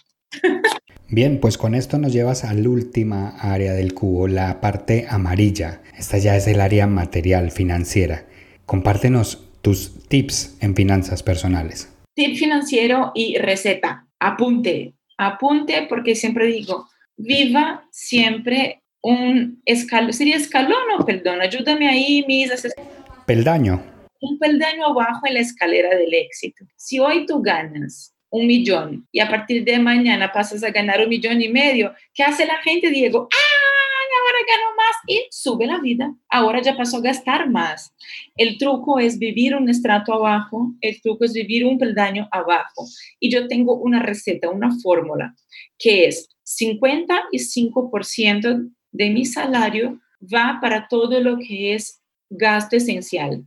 Bien, 1.09 1.39
pues 1.39 1.59
con 1.59 1.75
esto 1.75 1.99
nos 1.99 2.13
llevas 2.13 2.45
a 2.45 2.55
la 2.55 2.69
última 2.69 3.37
área 3.39 3.73
del 3.73 3.95
cubo, 3.95 4.27
la 4.27 4.61
parte 4.61 5.07
amarilla. 5.09 5.83
Esta 5.97 6.19
ya 6.19 6.35
es 6.35 6.47
el 6.47 6.61
área 6.61 6.87
material, 6.87 7.51
financiera. 7.51 8.27
Compártenos 8.67 9.45
tus 9.61 10.09
tips 10.09 10.57
en 10.61 10.75
finanzas 10.75 11.23
personales. 11.23 11.93
Tip 12.15 12.37
financiero 12.37 13.13
y 13.15 13.39
receta. 13.39 14.07
Apunte, 14.19 14.94
apunte 15.17 15.87
porque 15.89 16.15
siempre 16.15 16.47
digo, 16.47 16.89
viva 17.17 17.87
siempre 17.91 18.83
un 19.03 19.61
escalón, 19.65 20.13
sería 20.13 20.37
escalón 20.37 20.83
o 20.99 21.05
perdón, 21.05 21.41
ayúdame 21.41 21.89
ahí, 21.89 22.25
mis 22.27 22.51
Peldaño. 23.27 23.83
Un 24.21 24.39
peldaño 24.39 24.87
abajo 24.87 25.27
en 25.27 25.35
la 25.35 25.41
escalera 25.41 25.95
del 25.97 26.15
éxito. 26.15 26.65
Si 26.77 26.99
hoy 26.99 27.27
tú 27.27 27.43
ganas 27.43 28.15
un 28.31 28.47
millón 28.47 29.07
y 29.13 29.21
a 29.21 29.29
partir 29.29 29.65
de 29.65 29.79
mañana 29.79 30.33
pasas 30.33 30.65
a 30.65 30.71
ganar 30.71 31.01
un 31.01 31.09
millón 31.09 31.41
y 31.43 31.49
medio, 31.49 31.95
¿qué 32.15 32.23
hace 32.25 32.47
la 32.47 32.57
gente, 32.63 32.91
Diego? 32.91 33.29
¡Ah! 33.31 33.64
Gano 34.49 34.75
más 34.77 34.97
y 35.07 35.27
sube 35.31 35.67
la 35.67 35.81
vida. 35.81 36.15
Ahora 36.29 36.63
ya 36.63 36.77
pasó 36.77 36.99
a 36.99 37.03
gastar 37.03 37.51
más. 37.51 37.95
El 38.37 38.59
truco 38.59 38.99
es 38.99 39.19
vivir 39.19 39.55
un 39.55 39.69
estrato 39.69 40.15
abajo, 40.15 40.73
el 40.81 41.01
truco 41.01 41.25
es 41.25 41.33
vivir 41.33 41.65
un 41.65 41.79
peldaño 41.79 42.29
abajo. 42.31 42.87
Y 43.21 43.31
yo 43.31 43.49
tengo 43.49 43.77
una 43.77 44.03
receta, 44.03 44.51
una 44.51 44.71
fórmula, 44.83 45.35
que 45.79 46.07
es 46.07 46.29
55% 46.45 48.71
de 48.93 49.11
mi 49.11 49.25
salario 49.25 50.01
va 50.23 50.59
para 50.61 50.87
todo 50.89 51.21
lo 51.21 51.39
que 51.39 51.75
es 51.75 52.03
gasto 52.31 52.77
esencial. 52.77 53.45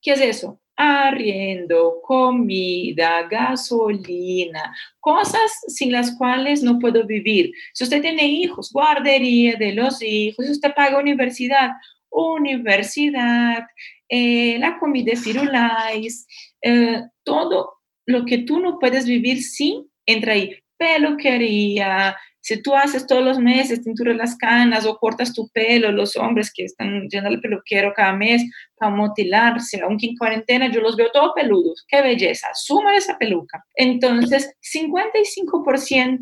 ¿Qué 0.00 0.12
es 0.12 0.20
eso? 0.20 0.60
Arriendo, 0.76 2.00
comida, 2.02 3.26
gasolina, 3.28 4.74
cosas 5.00 5.52
sin 5.68 5.92
las 5.92 6.16
cuales 6.16 6.62
no 6.62 6.78
puedo 6.78 7.06
vivir. 7.06 7.52
Si 7.72 7.84
usted 7.84 8.02
tiene 8.02 8.26
hijos, 8.26 8.72
guardería 8.72 9.56
de 9.56 9.72
los 9.72 10.02
hijos, 10.02 10.48
usted 10.48 10.74
paga 10.74 10.98
universidad, 10.98 11.70
universidad, 12.10 13.66
eh, 14.08 14.58
la 14.58 14.78
comida 14.78 15.16
Firulais, 15.16 16.26
eh, 16.62 17.02
todo 17.22 17.74
lo 18.06 18.24
que 18.24 18.38
tú 18.38 18.60
no 18.60 18.78
puedes 18.78 19.06
vivir 19.06 19.42
sin, 19.42 19.90
entra 20.06 20.34
ahí. 20.34 20.56
Peluquería, 20.76 22.16
si 22.44 22.60
tú 22.60 22.74
haces 22.74 23.06
todos 23.06 23.24
los 23.24 23.38
meses, 23.38 23.82
tinturas 23.82 24.16
las 24.16 24.36
canas 24.36 24.84
o 24.84 24.98
cortas 24.98 25.32
tu 25.32 25.48
pelo, 25.48 25.90
los 25.90 26.14
hombres 26.14 26.52
que 26.54 26.64
están 26.64 27.08
yendo 27.08 27.30
al 27.30 27.40
peluquero 27.40 27.94
cada 27.96 28.12
mes 28.12 28.44
para 28.76 28.94
motilarse, 28.94 29.80
aunque 29.80 30.08
en 30.08 30.16
cuarentena 30.18 30.70
yo 30.70 30.82
los 30.82 30.94
veo 30.94 31.10
todos 31.10 31.32
peludos, 31.34 31.86
qué 31.88 32.02
belleza, 32.02 32.48
suma 32.52 32.96
esa 32.96 33.16
peluca. 33.16 33.64
Entonces, 33.74 34.54
55% 34.60 36.18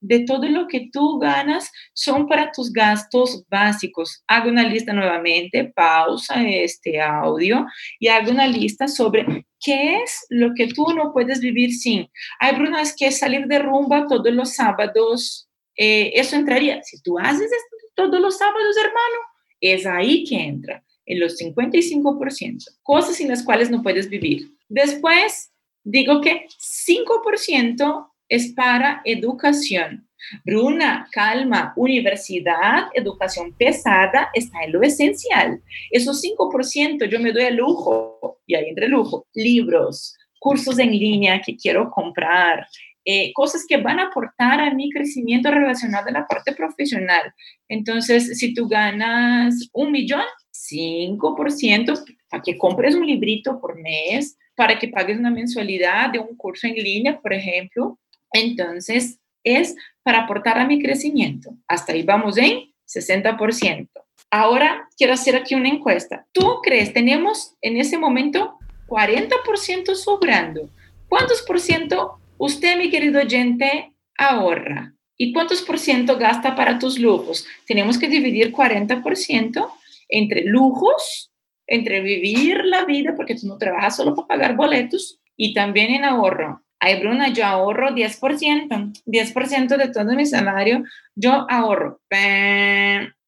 de 0.00 0.24
todo 0.24 0.48
lo 0.48 0.66
que 0.66 0.88
tú 0.92 1.20
ganas 1.20 1.70
son 1.92 2.26
para 2.26 2.50
tus 2.50 2.72
gastos 2.72 3.44
básicos. 3.48 4.24
Hago 4.26 4.48
una 4.48 4.64
lista 4.64 4.92
nuevamente, 4.92 5.70
pausa 5.72 6.42
este 6.48 7.00
audio 7.00 7.64
y 8.00 8.08
hago 8.08 8.32
una 8.32 8.48
lista 8.48 8.88
sobre 8.88 9.46
qué 9.60 10.02
es 10.02 10.26
lo 10.30 10.52
que 10.56 10.66
tú 10.66 10.88
no 10.96 11.12
puedes 11.12 11.38
vivir 11.38 11.72
sin. 11.72 12.08
Hay 12.40 12.56
Brunas 12.56 12.92
que 12.96 13.12
salir 13.12 13.46
de 13.46 13.60
rumba 13.60 14.08
todos 14.08 14.32
los 14.32 14.54
sábados 14.54 15.46
eh, 15.76 16.12
eso 16.14 16.36
entraría. 16.36 16.82
Si 16.82 17.02
tú 17.02 17.18
haces 17.18 17.50
esto 17.50 17.76
todos 17.94 18.20
los 18.20 18.38
sábados, 18.38 18.76
hermano, 18.76 19.18
es 19.60 19.86
ahí 19.86 20.24
que 20.24 20.36
entra, 20.36 20.82
en 21.06 21.20
los 21.20 21.38
55%, 21.38 22.64
cosas 22.82 23.16
sin 23.16 23.28
las 23.28 23.42
cuales 23.42 23.70
no 23.70 23.82
puedes 23.82 24.08
vivir. 24.08 24.50
Después, 24.68 25.52
digo 25.84 26.20
que 26.20 26.46
5% 26.58 28.10
es 28.28 28.52
para 28.52 29.02
educación. 29.04 30.06
Bruna, 30.44 31.08
calma, 31.10 31.72
universidad, 31.76 32.88
educación 32.94 33.54
pesada, 33.56 34.30
está 34.34 34.62
en 34.64 34.72
lo 34.72 34.82
esencial. 34.82 35.62
Esos 35.90 36.22
5% 36.22 37.06
yo 37.06 37.20
me 37.20 37.32
doy 37.32 37.44
el 37.44 37.56
lujo, 37.56 38.40
y 38.46 38.54
ahí 38.54 38.68
entre 38.68 38.88
lujo, 38.88 39.26
libros, 39.34 40.16
cursos 40.38 40.78
en 40.78 40.90
línea 40.90 41.40
que 41.40 41.56
quiero 41.56 41.90
comprar, 41.90 42.66
eh, 43.04 43.32
cosas 43.32 43.64
que 43.66 43.78
van 43.78 43.98
a 43.98 44.08
aportar 44.08 44.60
a 44.60 44.74
mi 44.74 44.90
crecimiento 44.90 45.50
relacionado 45.50 46.08
a 46.08 46.12
la 46.12 46.26
parte 46.26 46.52
profesional. 46.52 47.32
Entonces, 47.68 48.38
si 48.38 48.54
tú 48.54 48.68
ganas 48.68 49.68
un 49.72 49.92
millón, 49.92 50.24
5% 50.52 52.04
para 52.28 52.42
que 52.42 52.58
compres 52.58 52.94
un 52.94 53.06
librito 53.06 53.60
por 53.60 53.80
mes, 53.80 54.36
para 54.54 54.78
que 54.78 54.88
pagues 54.88 55.18
una 55.18 55.30
mensualidad 55.30 56.10
de 56.10 56.18
un 56.18 56.36
curso 56.36 56.66
en 56.66 56.74
línea, 56.74 57.18
por 57.18 57.32
ejemplo. 57.32 57.98
Entonces, 58.32 59.18
es 59.42 59.74
para 60.02 60.20
aportar 60.20 60.58
a 60.58 60.66
mi 60.66 60.82
crecimiento. 60.82 61.54
Hasta 61.66 61.92
ahí 61.92 62.02
vamos 62.02 62.36
en 62.36 62.70
60%. 62.86 63.88
Ahora 64.30 64.88
quiero 64.96 65.14
hacer 65.14 65.34
aquí 65.34 65.54
una 65.54 65.68
encuesta. 65.68 66.26
¿Tú 66.32 66.60
crees, 66.62 66.92
tenemos 66.92 67.56
en 67.62 67.76
ese 67.78 67.98
momento 67.98 68.58
40% 68.86 69.94
sobrando? 69.94 70.70
¿Cuántos 71.08 71.42
por 71.42 71.58
ciento 71.58 72.19
Usted, 72.42 72.78
mi 72.78 72.88
querido 72.88 73.20
oyente, 73.20 73.92
ahorra. 74.16 74.94
¿Y 75.18 75.34
cuántos 75.34 75.60
por 75.60 75.78
ciento 75.78 76.16
gasta 76.16 76.56
para 76.56 76.78
tus 76.78 76.98
lujos? 76.98 77.46
Tenemos 77.66 77.98
que 77.98 78.08
dividir 78.08 78.50
40% 78.50 79.70
entre 80.08 80.44
lujos, 80.44 81.30
entre 81.66 82.00
vivir 82.00 82.64
la 82.64 82.86
vida, 82.86 83.12
porque 83.14 83.34
tú 83.34 83.46
no 83.46 83.58
trabajas 83.58 83.96
solo 83.96 84.14
para 84.14 84.26
pagar 84.26 84.56
boletos, 84.56 85.20
y 85.36 85.52
también 85.52 85.90
en 85.90 86.04
ahorro. 86.04 86.64
Ay, 86.78 86.98
Bruna, 87.00 87.28
yo 87.30 87.44
ahorro 87.44 87.90
10%, 87.90 89.02
10% 89.04 89.76
de 89.76 89.88
todo 89.92 90.14
mi 90.14 90.24
salario, 90.24 90.82
yo 91.14 91.44
ahorro. 91.46 92.00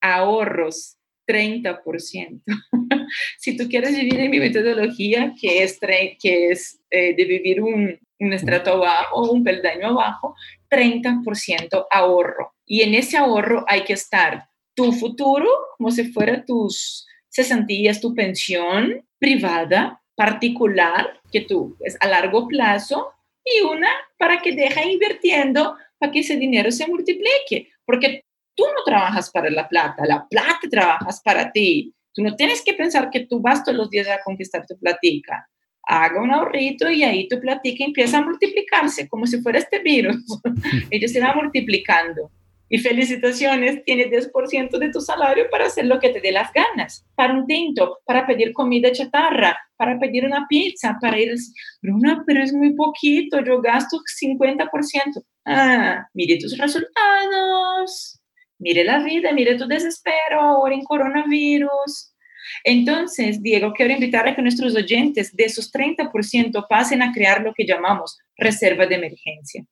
Ahorros, 0.01 0.97
30%. 1.29 2.41
si 3.39 3.59
tú 3.59 3.69
quieres 3.69 3.95
vivir 3.95 4.21
en 4.21 4.31
mi 4.31 4.39
metodología, 4.39 5.35
que 5.39 5.63
es, 5.63 6.81
eh, 6.91 7.15
de 7.15 7.25
vivir 7.27 7.61
un, 7.61 8.01
un 8.23 8.33
estrato 8.33 8.73
abajo, 8.73 9.31
un 9.31 9.43
peldaño 9.43 9.89
abajo, 9.89 10.35
30% 10.71 11.87
ahorro. 11.91 12.55
Y 12.65 12.83
en 12.83 12.95
ese 12.95 13.17
ahorro 13.17 13.65
hay 13.69 13.83
que 13.85 13.95
estar 13.95 14.49
tu 14.75 14.93
futuro, 14.93 15.49
como 15.77 15.91
si 15.91 16.13
fuera 16.13 16.45
tus 16.45 17.07
cesantías, 17.29 18.01
tu 18.01 18.15
pensión 18.15 19.05
privada, 19.19 20.01
particular, 20.15 21.21
que 21.31 21.43
tú 21.43 21.77
es 21.81 21.97
a 22.01 22.07
largo 22.07 22.47
plazo, 22.47 23.13
y 23.45 23.61
una 23.63 23.91
para 24.19 24.41
que 24.41 24.53
deja 24.53 24.85
invirtiendo 24.85 25.77
para 25.99 26.13
que 26.13 26.21
ese 26.21 26.37
dinero 26.37 26.71
se 26.71 26.87
multiplique, 26.87 27.69
porque 27.85 28.25
tú 28.55 28.65
no 28.65 28.85
trabajas 28.85 29.31
para 29.31 29.51
la 29.51 29.69
plata, 29.69 30.05
la 30.07 30.27
plata 30.29 30.69
trabajas 30.71 31.21
para 31.25 31.51
ti. 31.51 31.95
Tú 32.15 32.23
no 32.23 32.37
tienes 32.37 32.63
que 32.63 32.75
pensar 32.75 33.11
que 33.11 33.27
tú 33.27 33.41
vas 33.41 33.65
todos 33.65 33.79
los 33.79 33.91
días 33.91 34.07
a 34.09 34.23
conquistar 34.23 34.67
tu 34.67 34.79
platica 34.79 35.49
haga 35.85 36.21
un 36.21 36.31
ahorrito 36.31 36.91
y 36.91 37.03
ahí 37.03 37.29
tu 37.29 37.41
platica 37.41 37.85
empieza 37.85 38.19
a 38.19 38.23
multiplicarse 38.23 39.09
como 39.09 39.27
si 39.27 39.41
fuera 39.41 39.59
este 39.59 39.81
virus. 39.81 40.17
Ella 40.91 41.09
se 41.09 41.21
va 41.21 41.35
multiplicando. 41.35 42.31
Y 42.69 42.79
felicitaciones, 42.79 43.85
tienes 43.85 44.07
10% 44.07 44.79
de 44.79 44.91
tu 44.91 45.03
salario 45.03 45.45
para 45.51 45.67
hacer 45.67 45.85
lo 45.85 46.01
que 46.01 46.09
te 46.09 46.23
dé 46.23 46.33
las 46.33 46.51
ganas, 46.55 47.05
para 47.15 47.35
un 47.35 47.47
tinto, 47.47 47.99
para 48.07 48.27
pedir 48.27 48.55
comida 48.55 48.91
chatarra, 48.91 49.59
para 49.77 49.99
pedir 49.99 50.25
una 50.25 50.47
pizza, 50.49 50.97
para 50.99 51.21
ir... 51.21 51.35
Bruna, 51.83 52.25
pero 52.27 52.43
es 52.43 52.51
muy 52.55 52.75
poquito, 52.75 53.45
yo 53.45 53.61
gasto 53.61 53.99
50%. 53.99 55.23
Ah, 55.45 56.07
mire 56.15 56.39
tus 56.39 56.57
resultados, 56.57 58.19
mire 58.59 58.85
la 58.85 59.03
vida, 59.03 59.33
mire 59.33 59.57
tu 59.57 59.67
desespero 59.67 60.41
ahora 60.41 60.75
en 60.75 60.85
coronavirus 60.85 62.12
entonces, 62.65 63.43
Diego, 63.43 63.73
quiero 63.73 63.93
invitar 63.93 64.27
a 64.27 64.35
que 64.35 64.43
nuestros 64.43 64.75
oyentes 64.75 65.35
de 65.35 65.45
esos 65.45 65.73
30% 65.73 66.67
pasen 66.69 67.03
a 67.03 67.13
crear 67.13 67.43
lo 67.43 67.53
que 67.55 67.67
llamamos 67.67 68.19
reserva 68.37 68.87
de 68.87 68.97
emergencia, 68.97 69.65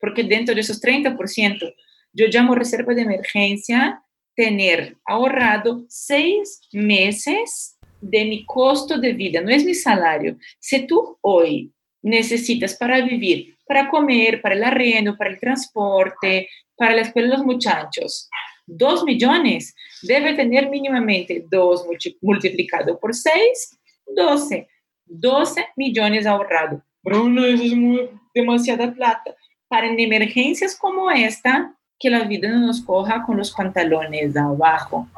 porque 0.00 0.24
dentro 0.24 0.54
de 0.54 0.60
esos 0.60 0.80
30%, 0.80 1.74
yo 2.12 2.26
llamo 2.28 2.54
reserva 2.54 2.94
de 2.94 3.02
emergencia 3.02 4.02
tener 4.34 4.96
ahorrado 5.04 5.84
seis 5.88 6.60
meses 6.72 7.76
de 8.00 8.24
mi 8.24 8.44
costo 8.44 8.98
de 8.98 9.12
vida, 9.12 9.40
no 9.40 9.50
es 9.50 9.64
mi 9.64 9.74
salario. 9.74 10.36
Si 10.58 10.86
tú 10.86 11.18
hoy 11.22 11.72
necesitas 12.02 12.76
para 12.76 13.00
vivir, 13.00 13.56
para 13.66 13.88
comer, 13.88 14.42
para 14.42 14.54
el 14.54 14.64
arriendo, 14.64 15.16
para 15.16 15.30
el 15.30 15.40
transporte, 15.40 16.48
para 16.76 16.94
la 16.94 17.02
escuela 17.02 17.28
de 17.28 17.36
los 17.36 17.46
muchachos, 17.46 18.28
dos 18.66 19.04
millones, 19.04 19.74
debe 20.02 20.34
tener 20.34 20.68
mínimamente 20.70 21.44
dos 21.50 21.86
multiplicado 22.20 22.98
por 22.98 23.14
seis, 23.14 23.78
doce. 24.06 24.68
12 25.06 25.66
millones 25.76 26.26
ahorrados. 26.26 26.80
Bruno, 27.02 27.44
eso 27.44 27.62
es 27.62 27.74
muy, 27.74 28.08
demasiada 28.34 28.92
plata. 28.92 29.34
Para 29.68 29.86
en 29.86 29.98
emergencias 30.00 30.76
como 30.76 31.10
esta, 31.10 31.74
que 31.98 32.10
la 32.10 32.24
vida 32.24 32.48
no 32.48 32.66
nos 32.66 32.82
coja 32.82 33.22
con 33.24 33.36
los 33.36 33.52
pantalones 33.52 34.36
abajo. 34.36 35.08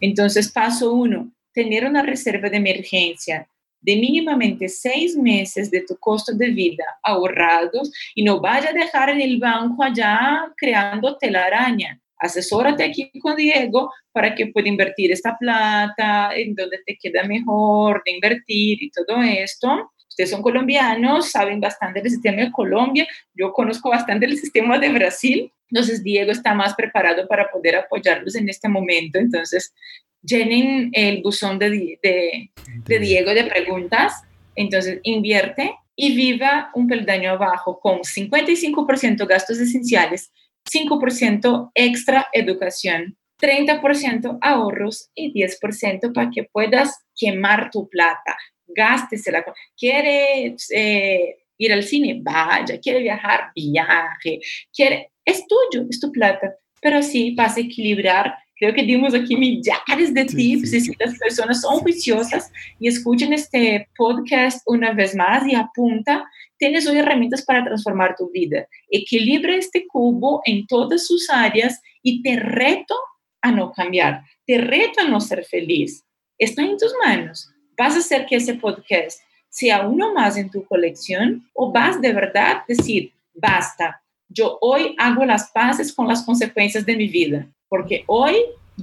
Entonces, 0.00 0.50
paso 0.50 0.92
uno, 0.92 1.30
tener 1.52 1.84
una 1.86 2.02
reserva 2.02 2.48
de 2.48 2.56
emergencia 2.56 3.48
de 3.80 3.96
mínimamente 3.96 4.66
seis 4.68 5.14
meses 5.14 5.70
de 5.70 5.82
tu 5.82 5.96
costo 5.98 6.32
de 6.32 6.48
vida 6.48 6.84
ahorrados 7.02 7.92
y 8.14 8.24
no 8.24 8.40
vaya 8.40 8.70
a 8.70 8.72
dejar 8.72 9.10
en 9.10 9.20
el 9.20 9.38
banco 9.38 9.82
allá 9.82 10.50
creando 10.56 11.18
telaraña. 11.18 12.00
Asesórate 12.24 12.84
aquí 12.84 13.10
con 13.20 13.36
Diego 13.36 13.92
para 14.12 14.34
que 14.34 14.46
pueda 14.46 14.68
invertir 14.68 15.12
esta 15.12 15.36
plata 15.38 16.30
en 16.34 16.54
donde 16.54 16.78
te 16.86 16.96
queda 16.96 17.24
mejor 17.24 18.02
de 18.04 18.12
invertir 18.12 18.82
y 18.82 18.90
todo 18.90 19.20
esto. 19.22 19.92
Ustedes 20.08 20.30
son 20.30 20.42
colombianos, 20.42 21.30
saben 21.30 21.60
bastante 21.60 22.00
del 22.00 22.10
sistema 22.10 22.42
de 22.42 22.52
Colombia, 22.52 23.06
yo 23.34 23.52
conozco 23.52 23.90
bastante 23.90 24.26
el 24.26 24.38
sistema 24.38 24.78
de 24.78 24.88
Brasil, 24.88 25.52
entonces 25.68 26.02
Diego 26.02 26.30
está 26.30 26.54
más 26.54 26.74
preparado 26.74 27.26
para 27.26 27.50
poder 27.50 27.76
apoyarlos 27.76 28.36
en 28.36 28.48
este 28.48 28.68
momento. 28.68 29.18
Entonces, 29.18 29.74
llenen 30.22 30.90
el 30.92 31.20
buzón 31.20 31.58
de, 31.58 31.98
de, 32.02 32.50
de 32.86 32.98
Diego 33.00 33.34
de 33.34 33.44
preguntas, 33.44 34.22
entonces 34.54 35.00
invierte 35.02 35.74
y 35.96 36.14
viva 36.16 36.70
un 36.74 36.88
peldaño 36.88 37.32
abajo 37.32 37.78
con 37.80 38.00
55% 38.00 39.26
gastos 39.26 39.58
esenciales, 39.58 40.32
5% 40.70 41.70
extra 41.74 42.26
educación, 42.32 43.16
30% 43.40 44.38
ahorros 44.40 45.10
y 45.14 45.32
10% 45.32 46.12
para 46.12 46.30
que 46.30 46.44
puedas 46.44 47.04
quemar 47.18 47.70
tu 47.70 47.88
plata. 47.88 48.36
Gástesela. 48.66 49.44
¿Quieres 49.76 50.68
eh, 50.70 51.36
ir 51.58 51.72
al 51.72 51.82
cine? 51.82 52.20
Vaya. 52.22 52.78
¿Quiere 52.80 53.00
viajar? 53.00 53.50
Viaje. 53.54 54.40
¿Quiere? 54.74 55.10
Es 55.24 55.44
tuyo, 55.46 55.86
es 55.88 56.00
tu 56.00 56.10
plata. 56.10 56.54
Pero 56.80 57.02
sí, 57.02 57.34
vas 57.34 57.56
a 57.56 57.60
equilibrar 57.60 58.34
Creo 58.56 58.72
que 58.72 58.84
dimos 58.84 59.14
aquí 59.14 59.36
millares 59.36 60.14
de 60.14 60.24
tips 60.24 60.72
y 60.74 60.80
si 60.80 60.92
las 60.98 61.18
personas 61.18 61.60
son 61.60 61.80
juiciosas 61.80 62.52
y 62.78 62.86
escuchen 62.86 63.32
este 63.32 63.88
podcast 63.96 64.62
una 64.66 64.92
vez 64.92 65.16
más 65.16 65.46
y 65.46 65.56
apunta, 65.56 66.24
tienes 66.64 66.86
hoy 66.86 66.96
herramientas 66.96 67.44
para 67.44 67.62
transformar 67.62 68.16
tu 68.16 68.30
vida. 68.30 68.66
Equilibra 68.88 69.54
este 69.54 69.86
cubo 69.86 70.40
en 70.46 70.66
todas 70.66 71.06
sus 71.06 71.28
áreas 71.28 71.78
y 72.02 72.22
te 72.22 72.36
reto 72.36 72.94
a 73.42 73.52
no 73.52 73.70
cambiar, 73.70 74.22
te 74.46 74.56
reto 74.56 75.02
a 75.02 75.08
no 75.08 75.20
ser 75.20 75.44
feliz. 75.44 76.02
Está 76.38 76.62
en 76.62 76.78
tus 76.78 76.94
manos. 77.04 77.50
Vas 77.76 77.96
a 77.96 77.98
hacer 77.98 78.24
que 78.24 78.36
ese 78.36 78.54
podcast 78.54 79.20
sea 79.50 79.86
uno 79.86 80.14
más 80.14 80.38
en 80.38 80.50
tu 80.50 80.64
colección 80.64 81.46
o 81.52 81.70
vas 81.70 82.00
de 82.00 82.14
verdad 82.14 82.62
decir, 82.66 83.12
basta, 83.34 84.02
yo 84.30 84.56
hoy 84.62 84.94
hago 84.96 85.26
las 85.26 85.50
paces 85.50 85.92
con 85.92 86.08
las 86.08 86.22
consecuencias 86.24 86.86
de 86.86 86.96
mi 86.96 87.08
vida 87.08 87.46
porque 87.68 88.04
hoy 88.06 88.36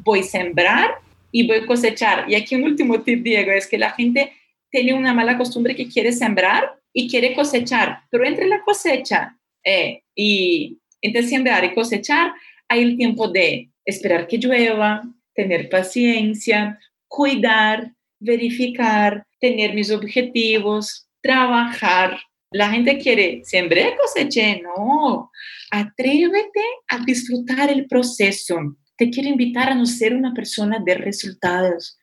voy 0.04 0.20
a 0.20 0.24
sembrar 0.24 0.92
y 1.32 1.48
voy 1.48 1.58
a 1.58 1.66
cosechar. 1.66 2.30
Y 2.30 2.36
aquí 2.36 2.54
un 2.54 2.64
último 2.64 3.02
tip, 3.02 3.24
Diego, 3.24 3.54
es 3.54 3.66
que 3.66 3.80
la 3.80 3.90
gente 3.90 4.34
tiene 4.70 4.94
una 4.94 5.16
mala 5.16 5.36
costumbre 5.36 5.76
que 5.76 5.88
quiere 5.88 6.12
sembrar 6.12 6.80
y 6.94 7.10
quiere 7.10 7.34
cosechar, 7.34 8.04
pero 8.10 8.26
entre 8.26 8.48
la 8.48 8.62
cosecha 8.64 9.38
eh, 9.64 10.04
y 10.16 10.80
entre 11.02 11.24
sembrar 11.24 11.64
y 11.64 11.74
cosechar 11.74 12.34
hay 12.68 12.84
el 12.84 12.98
tiempo 12.98 13.28
de 13.28 13.70
esperar 13.86 14.28
que 14.28 14.38
llueva, 14.38 15.02
tener 15.34 15.70
paciencia, 15.70 16.80
cuidar, 17.08 17.94
verificar, 18.20 19.26
tener 19.40 19.74
mis 19.74 19.92
objetivos, 19.92 21.08
trabajar. 21.22 22.20
La 22.52 22.70
gente 22.70 22.98
quiere 22.98 23.42
sembré, 23.44 23.96
coseché, 23.98 24.62
no. 24.62 25.32
Atrévete 25.72 26.62
a 26.88 27.00
disfrutar 27.00 27.72
el 27.72 27.88
proceso 27.88 28.76
te 29.02 29.10
quiero 29.10 29.30
invitar 29.30 29.68
a 29.68 29.74
no 29.74 29.88
ser 29.88 30.14
una 30.14 30.32
persona 30.32 30.78
de 30.78 30.94
resultados. 30.94 31.98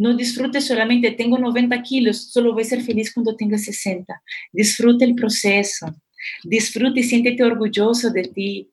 No 0.00 0.16
disfrute 0.16 0.62
solamente, 0.62 1.10
tengo 1.10 1.36
90 1.36 1.82
kilos, 1.82 2.30
solo 2.32 2.54
voy 2.54 2.62
a 2.62 2.64
ser 2.64 2.80
feliz 2.80 3.12
cuando 3.12 3.36
tenga 3.36 3.58
60. 3.58 4.22
Disfrute 4.50 5.04
el 5.04 5.14
proceso. 5.14 5.94
Disfrute 6.42 7.00
y 7.00 7.02
siéntete 7.02 7.44
orgulloso 7.44 8.08
de 8.08 8.22
ti. 8.22 8.70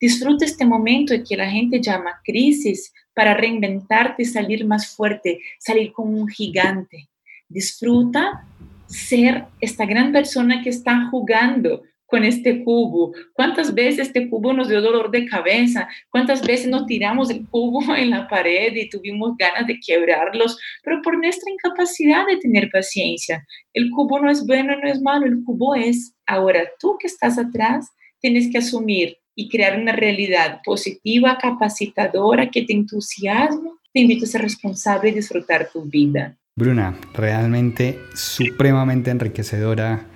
Disfruta 0.00 0.46
este 0.46 0.64
momento 0.64 1.14
que 1.28 1.36
la 1.36 1.50
gente 1.50 1.82
llama 1.82 2.22
crisis 2.24 2.94
para 3.12 3.34
reinventarte 3.34 4.22
y 4.22 4.24
salir 4.24 4.64
más 4.64 4.96
fuerte, 4.96 5.42
salir 5.58 5.92
como 5.92 6.16
un 6.16 6.28
gigante. 6.28 7.10
Disfruta 7.46 8.46
ser 8.86 9.44
esta 9.60 9.84
gran 9.84 10.12
persona 10.12 10.62
que 10.62 10.70
está 10.70 11.10
jugando 11.10 11.82
con 12.10 12.24
este 12.24 12.64
cubo? 12.64 13.14
¿Cuántas 13.32 13.72
veces 13.72 14.08
este 14.08 14.28
cubo 14.28 14.52
nos 14.52 14.68
dio 14.68 14.82
dolor 14.82 15.10
de 15.10 15.26
cabeza? 15.26 15.88
¿Cuántas 16.10 16.44
veces 16.44 16.68
nos 16.68 16.86
tiramos 16.86 17.30
el 17.30 17.46
cubo 17.48 17.80
en 17.96 18.10
la 18.10 18.28
pared 18.28 18.74
y 18.74 18.88
tuvimos 18.88 19.36
ganas 19.36 19.66
de 19.66 19.78
quebrarlos? 19.78 20.58
Pero 20.82 21.00
por 21.02 21.16
nuestra 21.16 21.50
incapacidad 21.50 22.26
de 22.26 22.38
tener 22.38 22.70
paciencia. 22.70 23.46
El 23.72 23.90
cubo 23.90 24.18
no 24.20 24.30
es 24.30 24.46
bueno, 24.46 24.76
no 24.76 24.88
es 24.88 25.00
malo, 25.00 25.26
el 25.26 25.42
cubo 25.44 25.74
es. 25.74 26.14
Ahora, 26.26 26.68
tú 26.78 26.96
que 26.98 27.06
estás 27.06 27.38
atrás, 27.38 27.88
tienes 28.20 28.50
que 28.50 28.58
asumir 28.58 29.16
y 29.34 29.48
crear 29.48 29.80
una 29.80 29.92
realidad 29.92 30.60
positiva, 30.64 31.38
capacitadora, 31.40 32.50
que 32.50 32.62
te 32.62 32.72
entusiasme, 32.72 33.70
te 33.92 34.00
invito 34.00 34.24
a 34.24 34.28
ser 34.28 34.42
responsable 34.42 35.10
y 35.10 35.14
disfrutar 35.14 35.70
tu 35.72 35.82
vida. 35.82 36.36
Bruna, 36.56 36.98
realmente 37.14 37.98
supremamente 38.14 39.10
enriquecedora 39.10 40.06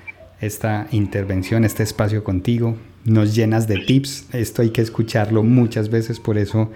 esta 0.40 0.86
intervención, 0.90 1.64
este 1.64 1.82
espacio 1.82 2.24
contigo. 2.24 2.76
Nos 3.04 3.34
llenas 3.34 3.68
de 3.68 3.78
tips. 3.78 4.28
Esto 4.32 4.62
hay 4.62 4.70
que 4.70 4.82
escucharlo 4.82 5.42
muchas 5.42 5.90
veces, 5.90 6.20
por 6.20 6.38
eso 6.38 6.70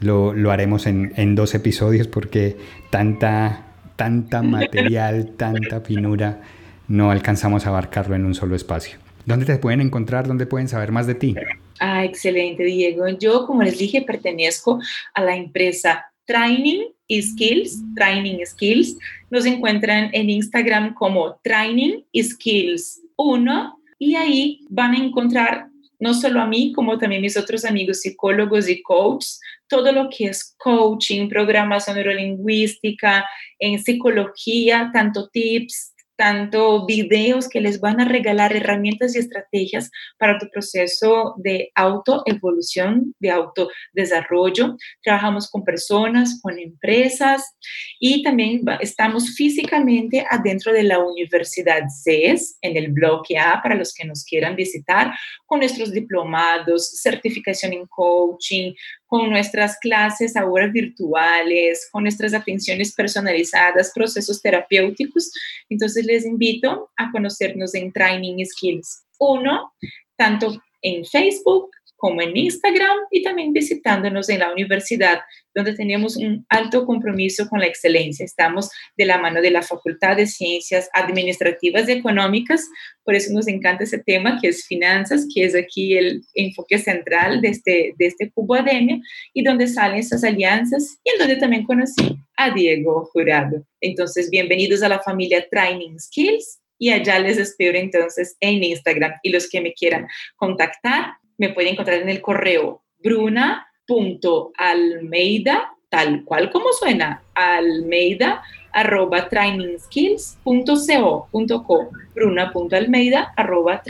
lo, 0.00 0.32
lo 0.34 0.50
haremos 0.50 0.86
en, 0.86 1.12
en, 1.16 1.34
dos 1.34 1.54
episodios, 1.54 2.06
porque 2.06 2.56
tanta, 2.90 3.66
tanta 3.96 4.42
material, 4.42 5.32
tanta 5.36 5.80
finura, 5.80 6.42
no 6.88 7.10
alcanzamos 7.10 7.66
a 7.66 7.70
abarcarlo 7.70 8.16
en 8.16 8.24
un 8.24 8.34
solo 8.34 8.56
espacio. 8.56 8.98
¿Dónde 9.26 9.46
te 9.46 9.58
pueden 9.58 9.80
encontrar? 9.80 10.26
¿Dónde 10.26 10.46
pueden 10.46 10.68
saber 10.68 10.92
más 10.92 11.06
de 11.06 11.14
ti? 11.14 11.34
Ah, 11.78 12.04
excelente, 12.04 12.64
Diego. 12.64 13.08
Yo, 13.08 13.46
como 13.46 13.62
les 13.62 13.78
dije, 13.78 14.02
pertenezco 14.02 14.80
a 15.14 15.22
la 15.22 15.36
empresa 15.36 16.06
Training 16.24 16.86
Skills, 17.10 17.82
Training 17.96 18.44
Skills. 18.44 18.96
Nos 19.30 19.46
encuentran 19.46 20.10
en 20.12 20.30
Instagram 20.30 20.94
como 20.94 21.38
Training 21.42 22.02
Skills 22.14 23.02
1 23.16 23.80
y 23.98 24.14
ahí 24.14 24.60
van 24.68 24.94
a 24.94 25.04
encontrar 25.04 25.70
no 26.00 26.14
solo 26.14 26.40
a 26.40 26.46
mí, 26.46 26.72
como 26.72 26.98
también 26.98 27.20
mis 27.20 27.36
otros 27.36 27.64
amigos 27.64 28.00
psicólogos 28.00 28.68
y 28.68 28.80
coaches, 28.82 29.38
todo 29.68 29.92
lo 29.92 30.08
que 30.08 30.24
es 30.24 30.56
coaching, 30.58 31.28
programación 31.28 31.96
neurolingüística, 31.96 33.24
en 33.58 33.78
psicología, 33.78 34.90
tanto 34.92 35.28
tips, 35.28 35.89
tanto 36.20 36.84
videos 36.84 37.48
que 37.48 37.62
les 37.62 37.80
van 37.80 37.98
a 37.98 38.04
regalar 38.04 38.54
herramientas 38.54 39.16
y 39.16 39.20
estrategias 39.20 39.90
para 40.18 40.38
tu 40.38 40.50
proceso 40.50 41.34
de 41.38 41.72
autoevolución, 41.74 43.14
de 43.20 43.30
autodesarrollo. 43.30 44.76
Trabajamos 45.02 45.50
con 45.50 45.64
personas, 45.64 46.38
con 46.42 46.58
empresas 46.58 47.56
y 47.98 48.22
también 48.22 48.60
estamos 48.80 49.30
físicamente 49.30 50.26
adentro 50.28 50.74
de 50.74 50.82
la 50.82 50.98
Universidad 50.98 51.84
CES, 51.88 52.58
en 52.60 52.76
el 52.76 52.92
bloque 52.92 53.38
A, 53.38 53.62
para 53.62 53.74
los 53.74 53.94
que 53.94 54.04
nos 54.04 54.22
quieran 54.22 54.56
visitar, 54.56 55.14
con 55.46 55.60
nuestros 55.60 55.90
diplomados, 55.90 57.00
certificación 57.00 57.72
en 57.72 57.86
coaching, 57.86 58.74
con 59.10 59.28
nuestras 59.28 59.76
clases 59.80 60.36
ahora 60.36 60.68
virtuales, 60.68 61.88
con 61.90 62.04
nuestras 62.04 62.32
atenciones 62.32 62.94
personalizadas, 62.94 63.90
procesos 63.92 64.40
terapéuticos. 64.40 65.32
Entonces 65.68 66.06
les 66.06 66.24
invito 66.24 66.90
a 66.96 67.10
conocernos 67.10 67.74
en 67.74 67.92
Training 67.92 68.44
Skills 68.44 69.02
1, 69.18 69.72
tanto 70.16 70.62
en 70.82 71.04
Facebook 71.04 71.70
como 72.00 72.22
en 72.22 72.36
Instagram 72.36 72.96
y 73.10 73.22
también 73.22 73.52
visitándonos 73.52 74.28
en 74.30 74.40
la 74.40 74.52
universidad, 74.52 75.20
donde 75.54 75.74
tenemos 75.74 76.16
un 76.16 76.46
alto 76.48 76.86
compromiso 76.86 77.48
con 77.48 77.60
la 77.60 77.66
excelencia. 77.66 78.24
Estamos 78.24 78.70
de 78.96 79.04
la 79.04 79.18
mano 79.18 79.42
de 79.42 79.50
la 79.50 79.62
Facultad 79.62 80.16
de 80.16 80.26
Ciencias 80.26 80.88
Administrativas 80.94 81.88
y 81.88 81.92
Económicas, 81.92 82.66
por 83.04 83.14
eso 83.14 83.32
nos 83.32 83.48
encanta 83.48 83.84
ese 83.84 83.98
tema 83.98 84.38
que 84.40 84.48
es 84.48 84.66
finanzas, 84.66 85.26
que 85.32 85.44
es 85.44 85.54
aquí 85.54 85.96
el 85.96 86.22
enfoque 86.34 86.78
central 86.78 87.40
de 87.42 87.48
este, 87.48 87.94
de 87.98 88.06
este 88.06 88.30
Cubo 88.30 88.54
Academia 88.54 88.98
y 89.34 89.44
donde 89.44 89.66
salen 89.66 89.98
esas 89.98 90.24
alianzas 90.24 90.98
y 91.04 91.10
en 91.10 91.18
donde 91.18 91.36
también 91.36 91.64
conocí 91.64 92.16
a 92.36 92.50
Diego 92.50 93.10
Jurado. 93.12 93.64
Entonces, 93.80 94.30
bienvenidos 94.30 94.82
a 94.82 94.88
la 94.88 95.00
familia 95.00 95.46
Training 95.50 95.98
Skills 95.98 96.60
y 96.80 96.90
allá 96.90 97.18
les 97.18 97.36
espero 97.36 97.78
entonces 97.78 98.36
en 98.40 98.64
Instagram 98.64 99.12
y 99.22 99.30
los 99.30 99.48
que 99.48 99.60
me 99.60 99.74
quieran 99.74 100.08
contactar 100.36 101.12
me 101.40 101.48
pueden 101.48 101.72
encontrar 101.72 102.02
en 102.02 102.10
el 102.10 102.20
correo 102.20 102.82
bruna.almeida, 103.02 105.70
tal 105.88 106.22
cual 106.24 106.50
como 106.50 106.72
suena, 106.72 107.22
almeida 107.34 108.42
arroba 108.72 109.28
trainingskills.co.co 109.28 111.90
bruna.almeida 112.14 113.32
arroba 113.36 113.82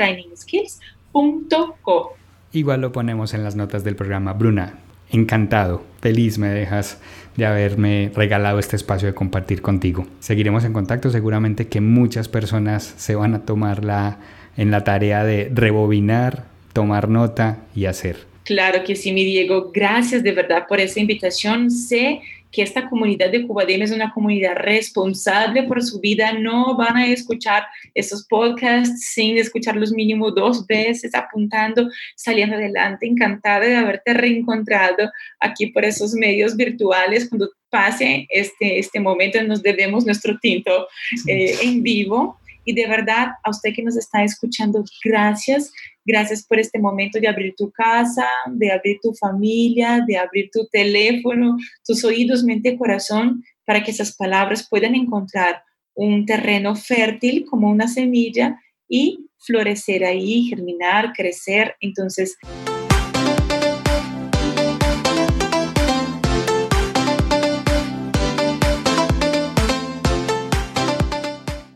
Igual 2.53 2.81
lo 2.81 2.91
ponemos 2.93 3.35
en 3.35 3.43
las 3.43 3.57
notas 3.57 3.83
del 3.83 3.97
programa. 3.97 4.33
Bruna, 4.33 4.75
encantado, 5.11 5.83
feliz 6.01 6.39
me 6.39 6.51
dejas 6.51 7.03
de 7.37 7.47
haberme 7.47 8.13
regalado 8.15 8.61
este 8.61 8.77
espacio 8.77 9.09
de 9.09 9.15
compartir 9.15 9.61
contigo. 9.61 10.07
Seguiremos 10.21 10.63
en 10.65 10.73
contacto, 10.73 11.11
seguramente 11.11 11.67
que 11.67 11.81
muchas 11.81 12.29
personas 12.29 12.95
se 12.97 13.17
van 13.17 13.35
a 13.35 13.45
tomar 13.45 13.85
la, 13.85 14.19
en 14.57 14.71
la 14.71 14.85
tarea 14.85 15.25
de 15.25 15.51
rebobinar 15.53 16.50
tomar 16.73 17.09
nota 17.09 17.59
y 17.75 17.87
hacer. 17.87 18.31
Claro 18.45 18.83
que 18.85 18.97
sí, 18.97 19.13
mi 19.13 19.25
Diego. 19.25 19.71
Gracias 19.73 20.23
de 20.23 20.33
verdad 20.33 20.67
por 20.69 20.81
esa 20.81 20.99
invitación. 20.99 21.71
Sé 21.71 22.21
que 22.51 22.63
esta 22.63 22.89
comunidad 22.89 23.31
de 23.31 23.47
Cubadem 23.47 23.83
es 23.83 23.93
una 23.93 24.13
comunidad 24.13 24.57
responsable 24.57 25.63
por 25.65 25.83
su 25.83 26.01
vida. 26.01 26.33
No 26.33 26.77
van 26.77 26.97
a 26.97 27.07
escuchar 27.07 27.65
esos 27.95 28.27
podcasts 28.27 29.13
sin 29.13 29.39
escucharlos 29.39 29.93
mínimo 29.93 30.31
dos 30.31 30.67
veces, 30.67 31.15
apuntando, 31.15 31.89
saliendo 32.17 32.57
adelante. 32.57 33.07
Encantada 33.07 33.61
de 33.61 33.77
haberte 33.77 34.15
reencontrado 34.15 35.11
aquí 35.39 35.67
por 35.67 35.85
esos 35.85 36.13
medios 36.15 36.57
virtuales. 36.57 37.29
Cuando 37.29 37.51
pase 37.69 38.27
este, 38.31 38.79
este 38.81 38.99
momento, 38.99 39.41
nos 39.45 39.63
debemos 39.63 40.05
nuestro 40.05 40.37
tinto 40.41 40.89
eh, 41.29 41.57
en 41.63 41.83
vivo. 41.83 42.41
Y 42.71 42.73
de 42.73 42.87
verdad, 42.87 43.31
a 43.43 43.51
usted 43.51 43.73
que 43.75 43.83
nos 43.83 43.97
está 43.97 44.23
escuchando, 44.23 44.85
gracias. 45.05 45.73
Gracias 46.05 46.47
por 46.47 46.61
este 46.61 46.79
momento 46.79 47.19
de 47.19 47.27
abrir 47.27 47.53
tu 47.57 47.73
casa, 47.73 48.29
de 48.47 48.71
abrir 48.71 48.99
tu 49.03 49.13
familia, 49.15 50.05
de 50.07 50.17
abrir 50.17 50.51
tu 50.53 50.69
teléfono, 50.71 51.57
tus 51.85 52.05
oídos, 52.05 52.45
mente 52.45 52.79
corazón, 52.79 53.43
para 53.65 53.83
que 53.83 53.91
esas 53.91 54.15
palabras 54.15 54.69
puedan 54.71 54.95
encontrar 54.95 55.65
un 55.95 56.25
terreno 56.27 56.77
fértil 56.77 57.45
como 57.45 57.69
una 57.69 57.89
semilla 57.89 58.57
y 58.89 59.27
florecer 59.41 60.05
ahí, 60.05 60.45
germinar, 60.45 61.13
crecer. 61.13 61.75
Entonces, 61.81 62.37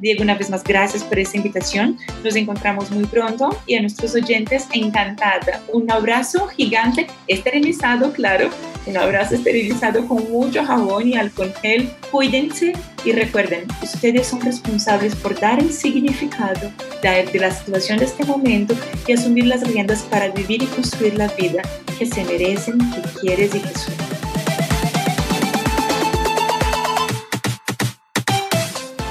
Diego, 0.05 0.23
una 0.23 0.35
vez 0.35 0.51
más, 0.51 0.63
gracias 0.63 1.03
por 1.03 1.19
esta 1.19 1.39
invitación. 1.39 1.97
Nos 2.23 2.37
encontramos 2.37 2.91
muy 2.91 3.07
pronto 3.07 3.59
y 3.67 3.75
a 3.75 3.81
nuestros 3.81 4.15
oyentes, 4.15 4.69
encantada. 4.75 5.63
Un 5.73 5.91
abrazo 5.91 6.47
gigante, 6.49 7.07
esterilizado, 7.27 8.13
claro. 8.13 8.51
Un 8.87 8.99
abrazo 8.99 9.35
esterilizado 9.35 10.07
con 10.07 10.31
mucho 10.31 10.63
jabón 10.63 11.09
y 11.09 11.15
alcohol 11.15 11.55
gel. 11.63 11.89
Cuídense 12.11 12.75
y 13.03 13.13
recuerden, 13.13 13.65
ustedes 13.83 14.27
son 14.27 14.43
responsables 14.43 15.17
por 15.17 15.41
dar 15.41 15.59
el 15.59 15.73
significado 15.73 16.71
de 17.01 17.41
la 17.41 17.51
situación 17.51 17.97
de 17.99 18.05
este 18.05 18.27
momento 18.27 18.75
y 19.07 19.13
asumir 19.13 19.47
las 19.47 19.67
riendas 19.67 20.03
para 20.03 20.29
vivir 20.29 20.63
y 20.63 20.67
construir 20.67 21.15
la 21.15 21.29
vida 21.29 21.63
que 21.99 22.05
se 22.05 22.25
merecen, 22.25 22.79
que 22.79 23.01
quieres 23.21 23.55
y 23.55 23.61
que 23.61 23.79
sueñas. 23.79 24.14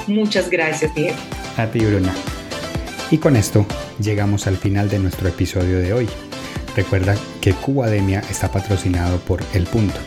Muchas 0.06 0.50
gracias, 0.50 0.94
Diego. 0.94 1.16
A 1.56 1.66
ti, 1.66 1.84
Bruna. 1.84 2.12
Y 3.10 3.18
con 3.18 3.36
esto 3.36 3.66
llegamos 4.00 4.46
al 4.46 4.56
final 4.56 4.88
de 4.88 4.98
nuestro 4.98 5.28
episodio 5.28 5.78
de 5.78 5.92
hoy. 5.92 6.08
Recuerda 6.76 7.16
que 7.40 7.52
Cubademia 7.52 8.20
está 8.30 8.50
patrocinado 8.50 9.18
por 9.18 9.40
El 9.52 9.64
Punto, 9.64 9.98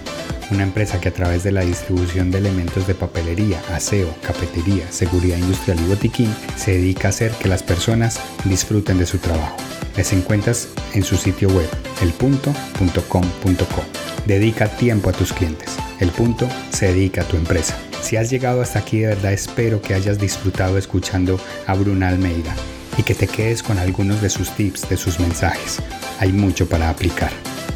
una 0.52 0.64
empresa 0.64 1.00
que 1.00 1.10
a 1.10 1.14
través 1.14 1.43
de 1.43 1.52
la 1.52 1.62
distribución 1.62 2.32
de 2.32 2.39
elementos 2.39 2.88
de 2.88 2.95
papelería, 2.95 3.62
aseo, 3.74 4.14
cafetería, 4.22 4.91
seguridad 4.91 5.38
industrial 5.38 5.80
y 5.80 5.88
botiquín 5.88 6.34
se 6.58 6.72
dedica 6.72 7.08
a 7.08 7.10
hacer 7.10 7.32
que 7.32 7.48
las 7.48 7.64
personas 7.64 8.20
disfruten 8.43 8.98
de 8.98 9.06
su 9.06 9.20
trabajo. 9.20 9.56
Les 9.95 10.12
encuentras 10.14 10.68
en 10.93 11.04
su 11.04 11.16
sitio 11.16 11.48
web 11.50 11.70
elpunto.com.co. 12.02 13.84
Dedica 14.26 14.68
tiempo 14.68 15.10
a 15.10 15.14
tus 15.14 15.32
clientes. 15.32 15.78
El 16.00 16.10
Punto 16.10 16.50
se 16.72 16.88
dedica 16.88 17.22
a 17.22 17.28
tu 17.28 17.38
empresa. 17.38 17.78
Si 18.02 18.16
has 18.16 18.30
llegado 18.30 18.62
hasta 18.62 18.80
aquí, 18.80 19.00
de 19.00 19.08
verdad 19.08 19.34
espero 19.34 19.82
que 19.82 19.93
hayas 19.93 20.20
disfrutado 20.20 20.78
escuchando 20.78 21.39
a 21.66 21.74
Bruna 21.74 22.10
Almeida 22.10 22.56
y 22.98 23.04
que 23.04 23.16
te 23.16 23.28
quedes 23.28 23.64
con 23.64 23.78
algunos 23.78 24.22
de 24.22 24.30
sus 24.30 24.50
tips, 24.56 24.89
de 24.89 24.98
sus 24.98 25.20
mensajes. 25.20 25.80
Hay 26.20 26.32
mucho 26.32 26.68
para 26.68 26.89
aplicar. 26.89 27.32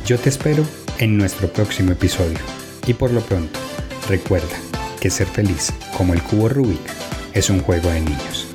Yo 0.05 0.17
te 0.17 0.29
espero 0.29 0.65
en 0.99 1.17
nuestro 1.17 1.51
próximo 1.51 1.91
episodio. 1.91 2.39
Y 2.87 2.93
por 2.93 3.11
lo 3.11 3.21
pronto, 3.21 3.59
recuerda 4.07 4.57
que 4.99 5.09
ser 5.09 5.27
feliz, 5.27 5.71
como 5.97 6.13
el 6.13 6.21
cubo 6.21 6.49
Rubik, 6.49 6.81
es 7.33 7.49
un 7.49 7.61
juego 7.61 7.89
de 7.89 8.01
niños. 8.01 8.50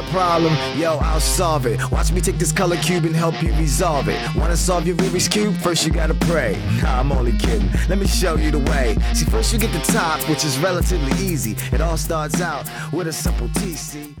Problem, 0.00 0.56
yo, 0.78 0.96
I'll 0.98 1.20
solve 1.20 1.66
it. 1.66 1.78
Watch 1.90 2.12
me 2.12 2.22
take 2.22 2.38
this 2.38 2.52
color 2.52 2.76
cube 2.76 3.04
and 3.04 3.14
help 3.14 3.42
you 3.42 3.52
resolve 3.56 4.08
it. 4.08 4.18
Wanna 4.34 4.56
solve 4.56 4.86
your 4.86 4.96
Rubik's 4.96 5.28
Cube? 5.28 5.54
First 5.56 5.84
you 5.84 5.92
gotta 5.92 6.14
pray. 6.14 6.58
Nah, 6.82 6.98
I'm 6.98 7.12
only 7.12 7.36
kidding. 7.36 7.68
Let 7.88 7.98
me 7.98 8.06
show 8.06 8.36
you 8.36 8.50
the 8.50 8.58
way. 8.70 8.96
See, 9.12 9.26
first 9.26 9.52
you 9.52 9.58
get 9.58 9.72
the 9.72 9.92
top, 9.92 10.18
which 10.28 10.44
is 10.44 10.58
relatively 10.58 11.12
easy. 11.24 11.54
It 11.70 11.80
all 11.80 11.96
starts 11.96 12.40
out 12.40 12.66
with 12.92 13.06
a 13.08 13.12
simple 13.12 13.48
TC. 13.48 14.14